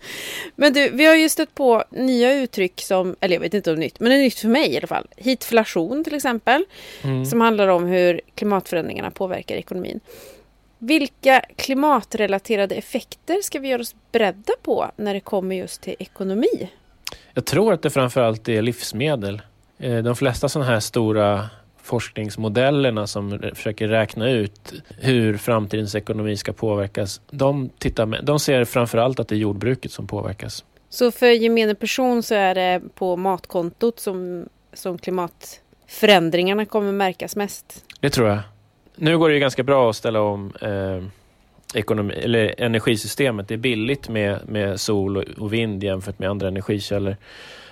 [0.56, 3.78] Men du, vi har ju stött på nya uttryck som, eller jag vet inte om
[3.78, 5.06] nytt, men det är nytt för mig i alla fall.
[5.16, 6.64] Hitflation till exempel,
[7.02, 7.26] mm.
[7.26, 10.00] som handlar om hur klimatförändringarna påverkar ekonomin.
[10.78, 16.70] Vilka klimatrelaterade effekter ska vi göra oss beredda på när det kommer just till ekonomi?
[17.34, 19.42] Jag tror att det framförallt är livsmedel.
[19.78, 21.50] Eh, de flesta sådana här stora
[21.82, 28.64] forskningsmodellerna som försöker räkna ut hur framtidens ekonomi ska påverkas, de, tittar med, de ser
[28.64, 30.64] framförallt att det är jordbruket som påverkas.
[30.88, 37.84] Så för gemene person så är det på matkontot som, som klimatförändringarna kommer märkas mest?
[38.00, 38.38] Det tror jag.
[38.98, 41.04] Nu går det ju ganska bra att ställa om eh,
[41.74, 43.48] ekonomi, eller energisystemet.
[43.48, 47.16] Det är billigt med, med sol och vind jämfört med andra energikällor.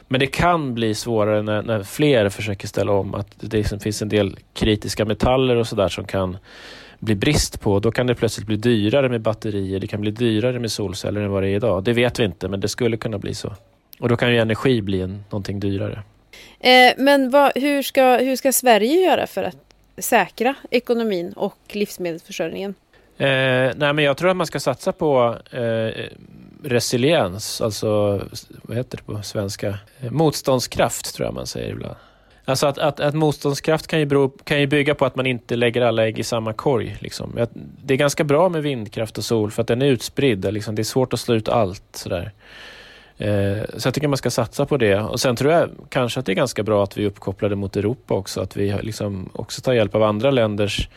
[0.09, 3.14] Men det kan bli svårare när, när fler försöker ställa om.
[3.14, 6.37] Att det liksom finns en del kritiska metaller och sådär som kan
[6.99, 7.81] bli brist på.
[7.81, 9.81] Då kan det plötsligt bli dyrare med batterier.
[9.81, 11.85] Det kan bli dyrare med solceller än vad det är idag.
[11.85, 13.53] Det vet vi inte, men det skulle kunna bli så.
[14.01, 16.03] Och då kan ju energi bli en, någonting dyrare.
[16.61, 19.66] Eh, men vad, hur, ska, hur ska Sverige göra för att
[19.99, 22.74] säkra ekonomin och livsmedelsförsörjningen?
[23.18, 23.26] Eh,
[23.76, 26.05] nej, men jag tror att man ska satsa på eh,
[26.64, 28.20] resiliens, alltså
[28.62, 29.78] vad heter det på svenska?
[30.11, 31.97] Motståndskraft tror jag man säger ibland.
[32.49, 35.57] Alltså att, att, att motståndskraft kan ju, bero, kan ju bygga på att man inte
[35.57, 36.97] lägger alla ägg i samma korg.
[37.01, 37.47] Liksom.
[37.84, 40.53] Det är ganska bra med vindkraft och sol för att den är utspridd.
[40.53, 40.74] Liksom.
[40.74, 41.82] Det är svårt att slå ut allt.
[41.92, 42.32] Sådär.
[43.19, 45.01] Eh, så jag tycker man ska satsa på det.
[45.01, 47.77] Och Sen tror jag kanske att det är ganska bra att vi är uppkopplade mot
[47.77, 48.41] Europa också.
[48.41, 50.89] Att vi liksom också tar hjälp av andra länders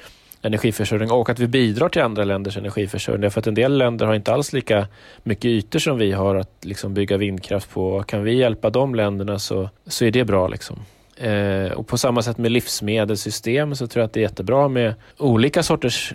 [0.41, 3.31] energiförsörjning och att vi bidrar till andra länders energiförsörjning.
[3.31, 4.87] För att en del länder har inte alls lika
[5.23, 8.03] mycket ytor som vi har att liksom bygga vindkraft på.
[8.03, 10.47] Kan vi hjälpa de länderna så, så är det bra.
[10.47, 10.79] Liksom.
[11.15, 14.93] Eh, och på samma sätt med livsmedelssystem så tror jag att det är jättebra med
[15.17, 16.13] olika sorters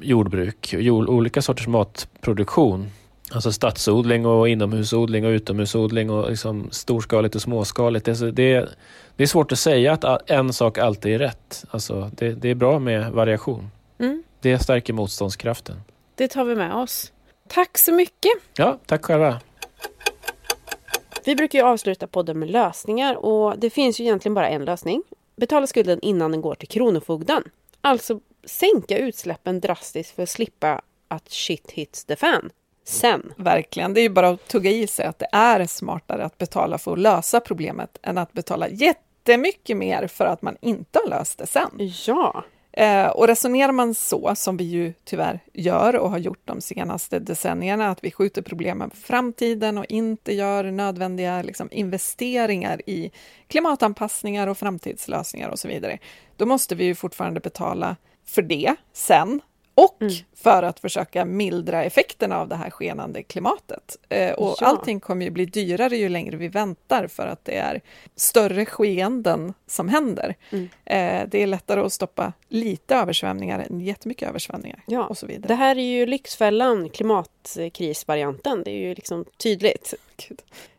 [0.00, 2.90] jordbruk, jord, olika sorters matproduktion.
[3.30, 8.04] Alltså stadsodling och inomhusodling och utomhusodling och liksom storskaligt och småskaligt.
[8.04, 8.68] Det, det,
[9.16, 11.64] det är svårt att säga att en sak alltid är rätt.
[11.70, 13.70] Alltså, det, det är bra med variation.
[13.98, 14.22] Mm.
[14.40, 15.76] Det stärker motståndskraften.
[16.14, 17.12] Det tar vi med oss.
[17.48, 18.32] Tack så mycket!
[18.56, 19.40] Ja, tack själva.
[21.24, 25.02] Vi brukar ju avsluta podden med lösningar och det finns ju egentligen bara en lösning.
[25.36, 27.42] Betala skulden innan den går till Kronofogden.
[27.80, 32.50] Alltså sänka utsläppen drastiskt för att slippa att shit hits the fan
[32.88, 33.32] sen.
[33.36, 33.94] Verkligen.
[33.94, 36.92] Det är ju bara att tugga i sig att det är smartare att betala för
[36.92, 41.46] att lösa problemet än att betala jättemycket mer för att man inte har löst det
[41.46, 41.70] sen.
[42.06, 42.44] Ja.
[42.72, 47.18] Eh, och resonerar man så, som vi ju tyvärr gör och har gjort de senaste
[47.18, 53.10] decennierna, att vi skjuter problemen på framtiden och inte gör nödvändiga liksom, investeringar i
[53.48, 55.98] klimatanpassningar och framtidslösningar och så vidare,
[56.36, 59.40] då måste vi ju fortfarande betala för det sen
[59.76, 60.14] och mm.
[60.34, 63.96] för att försöka mildra effekterna av det här skenande klimatet.
[64.08, 64.66] Eh, och ja.
[64.66, 67.80] allting kommer ju bli dyrare ju längre vi väntar för att det är
[68.16, 70.34] större skeenden som händer.
[70.50, 70.68] Mm.
[70.84, 74.82] Eh, det är lättare att stoppa lite översvämningar än jättemycket översvämningar.
[74.86, 75.06] Ja.
[75.06, 75.48] Och så vidare.
[75.48, 78.62] Det här är ju Lyxfällan, klimatkrisvarianten.
[78.64, 79.94] Det är ju liksom tydligt.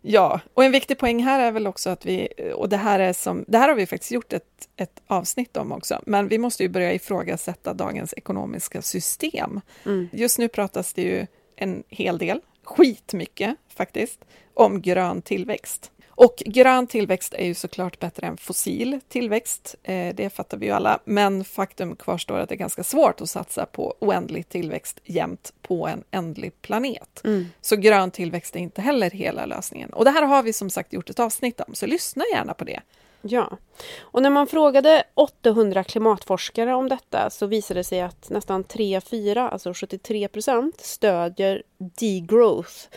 [0.02, 3.14] Ja, och en viktig poäng här är väl också att vi, och det här, är
[3.14, 6.64] som, det här har vi faktiskt gjort ett, ett avsnitt om också, men vi måste
[6.64, 9.62] ju börja ifrågasätta dagens ekonomiska system.
[9.86, 10.10] Mm.
[10.12, 15.92] Just nu pratas det ju en hel del, skitmycket faktiskt, om grön tillväxt.
[16.18, 20.72] Och grön tillväxt är ju såklart bättre än fossil tillväxt, eh, det fattar vi ju
[20.72, 25.54] alla, men faktum kvarstår att det är ganska svårt att satsa på oändlig tillväxt jämt
[25.62, 27.22] på en ändlig planet.
[27.24, 27.46] Mm.
[27.62, 29.90] Så grön tillväxt är inte heller hela lösningen.
[29.90, 32.64] Och det här har vi som sagt gjort ett avsnitt om, så lyssna gärna på
[32.64, 32.82] det.
[33.22, 33.58] Ja,
[34.00, 39.50] och när man frågade 800 klimatforskare om detta så visade det sig att nästan 3-4,
[39.50, 42.88] alltså 73 procent, stödjer degrowth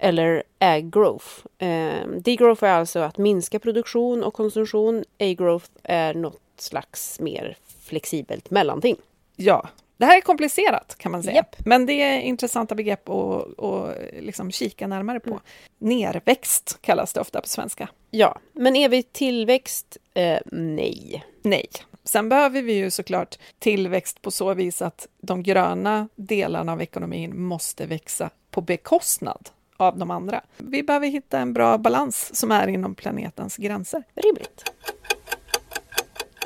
[0.00, 1.26] eller ag-growth.
[1.58, 5.04] Eh, degrowth är alltså att minska produktion och konsumtion.
[5.18, 8.96] A-growth är något slags mer flexibelt mellanting.
[9.36, 11.56] Ja, det här är komplicerat kan man säga, yep.
[11.58, 15.30] men det är intressanta begrepp att, att liksom kika närmare på.
[15.30, 15.42] Mm.
[15.78, 17.88] Nerväxt kallas det ofta på svenska.
[18.10, 19.96] Ja, men evig tillväxt?
[20.14, 21.24] Eh, nej.
[21.42, 21.66] Nej,
[22.04, 27.42] Sen behöver vi ju såklart tillväxt på så vis att de gröna delarna av ekonomin
[27.42, 29.48] måste växa på bekostnad
[29.80, 30.40] av de andra.
[30.56, 34.04] Vi behöver hitta en bra balans som är inom planetens gränser.
[34.14, 34.72] Rimligt.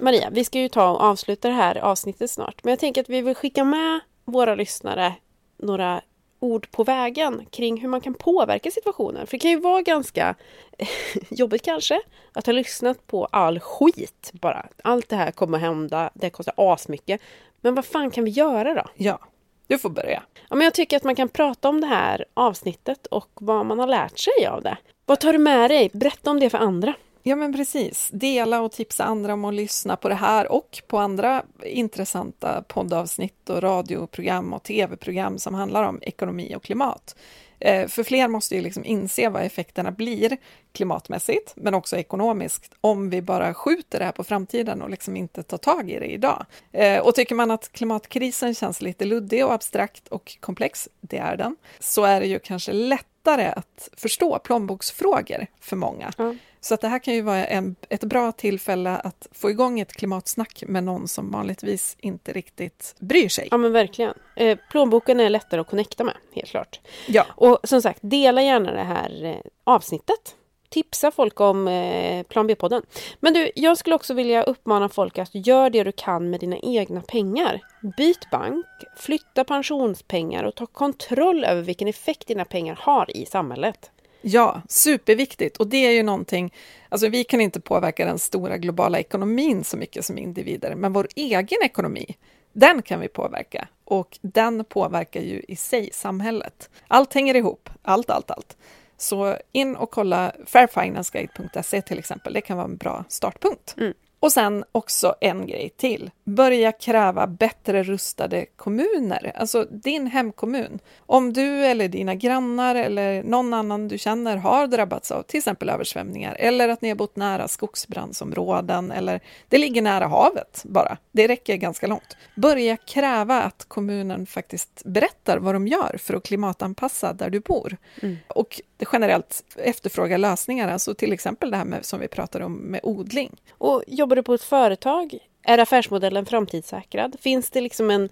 [0.01, 3.09] Maria, vi ska ju ta och avsluta det här avsnittet snart, men jag tänker att
[3.09, 5.15] vi vill skicka med våra lyssnare
[5.57, 6.03] några
[6.41, 9.27] ord på vägen kring hur man kan påverka situationen.
[9.27, 10.35] För det kan ju vara ganska
[11.31, 12.01] jobbigt kanske
[12.33, 14.67] att ha lyssnat på all skit bara.
[14.85, 17.21] Allt det här kommer att hända, det kostar asmycket.
[17.61, 18.85] Men vad fan kan vi göra då?
[18.95, 19.19] Ja,
[19.67, 20.23] du får börja.
[20.49, 23.79] Ja, men jag tycker att man kan prata om det här avsnittet och vad man
[23.79, 24.77] har lärt sig av det.
[25.07, 25.91] Vad tar du med dig?
[25.93, 26.95] Berätta om det för andra.
[27.23, 28.11] Ja, men precis.
[28.13, 33.51] Dela och tipsa andra om att lyssna på det här och på andra intressanta poddavsnitt
[33.51, 37.17] och radioprogram och tv-program som handlar om ekonomi och klimat.
[37.65, 40.37] Eh, för fler måste ju liksom inse vad effekterna blir
[40.73, 45.43] klimatmässigt, men också ekonomiskt, om vi bara skjuter det här på framtiden och liksom inte
[45.43, 46.47] tar tag i det idag.
[46.73, 51.37] Eh, och tycker man att klimatkrisen känns lite luddig och abstrakt och komplex, det är
[51.37, 56.13] den, så är det ju kanske lättare att förstå plånboksfrågor för många.
[56.19, 56.39] Mm.
[56.65, 59.93] Så att det här kan ju vara en, ett bra tillfälle att få igång ett
[59.93, 63.49] klimatsnack med någon som vanligtvis inte riktigt bryr sig.
[63.51, 64.15] Ja men verkligen.
[64.37, 66.81] Eh, plånboken är lättare att connecta med, helt klart.
[67.07, 67.27] Ja.
[67.29, 70.37] Och som sagt, dela gärna det här eh, avsnittet.
[70.69, 72.83] Tipsa folk om eh, Plan B-podden.
[73.21, 76.57] Men du, jag skulle också vilja uppmana folk att göra det du kan med dina
[76.59, 77.61] egna pengar.
[77.97, 83.91] Byt bank, flytta pensionspengar och ta kontroll över vilken effekt dina pengar har i samhället.
[84.27, 85.57] Ja, superviktigt.
[85.57, 86.55] Och det är ju någonting,
[86.89, 91.09] alltså vi kan inte påverka den stora globala ekonomin så mycket som individer, men vår
[91.17, 92.17] egen ekonomi,
[92.53, 93.69] den kan vi påverka.
[93.85, 96.71] Och den påverkar ju i sig samhället.
[96.89, 98.57] Allt hänger ihop, allt, allt, allt.
[98.97, 103.75] Så in och kolla fairfinanceguide.se till exempel, det kan vara en bra startpunkt.
[103.79, 103.95] Mm.
[104.25, 106.11] Och sen också en grej till.
[106.25, 110.79] Börja kräva bättre rustade kommuner, alltså din hemkommun.
[110.99, 115.69] Om du eller dina grannar eller någon annan du känner har drabbats av till exempel
[115.69, 120.97] översvämningar eller att ni har bott nära skogsbrandsområden eller det ligger nära havet bara.
[121.13, 122.17] Det räcker ganska långt.
[122.37, 127.77] Börja kräva att kommunen faktiskt berättar vad de gör för att klimatanpassa där du bor.
[128.03, 128.17] Mm.
[128.29, 128.61] Och
[128.93, 133.37] generellt efterfråga lösningar, alltså till exempel det här med, som vi pratade om med odling.
[133.51, 133.83] Och
[134.15, 137.17] jobbar du på ett företag, är affärsmodellen framtidssäkrad?
[137.21, 138.09] Finns det liksom en,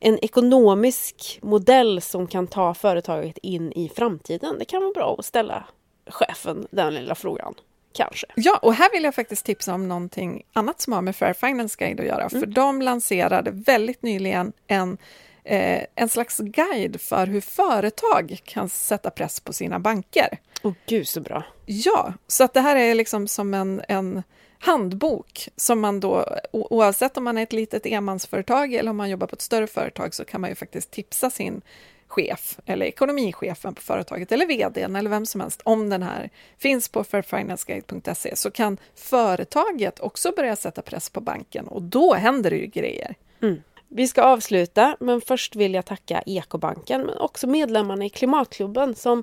[0.00, 4.58] en ekonomisk modell som kan ta företaget in i framtiden?
[4.58, 5.64] Det kan vara bra att ställa
[6.06, 7.54] chefen den lilla frågan.
[7.92, 8.26] Kanske.
[8.34, 11.76] Ja, och här vill jag faktiskt tipsa om någonting annat som har med Fair Finance
[11.78, 12.40] Guide att göra, mm.
[12.40, 14.98] för de lanserade väldigt nyligen en
[15.44, 20.38] eh, en slags guide för hur företag kan sätta press på sina banker.
[20.62, 21.44] Åh oh, gud så bra!
[21.66, 24.22] Ja, så att det här är liksom som en, en
[24.62, 29.26] handbok som man då, oavsett om man är ett litet enmansföretag eller om man jobbar
[29.26, 31.62] på ett större företag, så kan man ju faktiskt tipsa sin
[32.06, 36.88] chef eller ekonomichefen på företaget eller vdn eller vem som helst om den här finns
[36.88, 42.56] på fairfinanceguide.se så kan företaget också börja sätta press på banken och då händer det
[42.56, 43.14] ju grejer.
[43.42, 43.62] Mm.
[43.88, 49.22] Vi ska avsluta, men först vill jag tacka Ekobanken men också medlemmarna i Klimatklubben som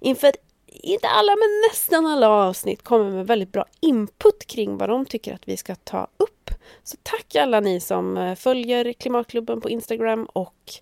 [0.00, 0.32] inför
[0.72, 5.34] inte alla men nästan alla avsnitt kommer med väldigt bra input kring vad de tycker
[5.34, 6.50] att vi ska ta upp.
[6.82, 10.72] Så tack alla ni som eh, följer Klimatklubben på Instagram och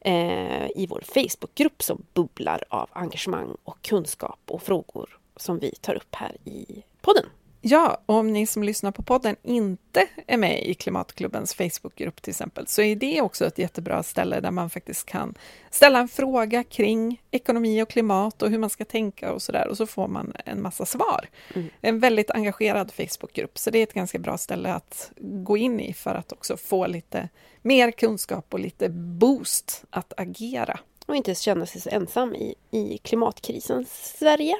[0.00, 5.94] eh, i vår Facebookgrupp som bubblar av engagemang och kunskap och frågor som vi tar
[5.94, 7.26] upp här i podden.
[7.62, 12.30] Ja, och om ni som lyssnar på podden inte är med i Klimatklubbens Facebookgrupp till
[12.30, 15.34] exempel, så är det också ett jättebra ställe där man faktiskt kan
[15.70, 19.76] ställa en fråga kring ekonomi och klimat och hur man ska tänka och sådär, och
[19.76, 21.28] så får man en massa svar.
[21.54, 21.68] Mm.
[21.80, 25.92] En väldigt engagerad Facebookgrupp, så det är ett ganska bra ställe att gå in i
[25.92, 27.28] för att också få lite
[27.62, 30.80] mer kunskap och lite boost att agera
[31.10, 34.56] och inte känna sig så ensam i, i klimatkrisens Sverige.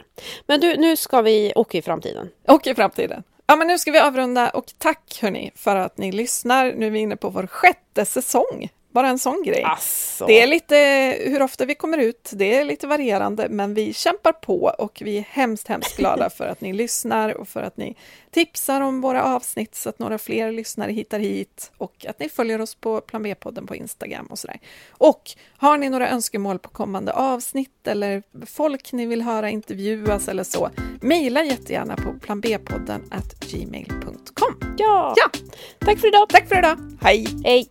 [0.47, 2.31] Men du, nu ska vi åka i framtiden.
[2.49, 3.23] Åka i framtiden.
[3.47, 6.73] Ja, men nu ska vi avrunda och tack hörni för att ni lyssnar.
[6.73, 9.63] Nu är vi inne på vår sjätte säsong bara en sån grej.
[9.65, 10.27] Asså.
[10.27, 10.77] Det är lite
[11.31, 15.19] hur ofta vi kommer ut, det är lite varierande, men vi kämpar på och vi
[15.19, 17.97] är hemskt, hemskt glada för att ni lyssnar och för att ni
[18.31, 22.61] tipsar om våra avsnitt så att några fler lyssnare hittar hit och att ni följer
[22.61, 24.61] oss på Plan B-podden på Instagram och sådär.
[24.91, 30.45] Och har ni några önskemål på kommande avsnitt eller folk ni vill höra intervjuas eller
[30.45, 30.71] så,
[31.01, 33.11] mejla jättegärna på planbpodden
[33.41, 34.75] gmail.com.
[34.79, 35.15] Ja.
[35.17, 35.31] ja,
[35.79, 36.29] tack för idag.
[36.29, 36.77] Tack för idag.
[37.01, 37.27] Hej!
[37.45, 37.69] Hej!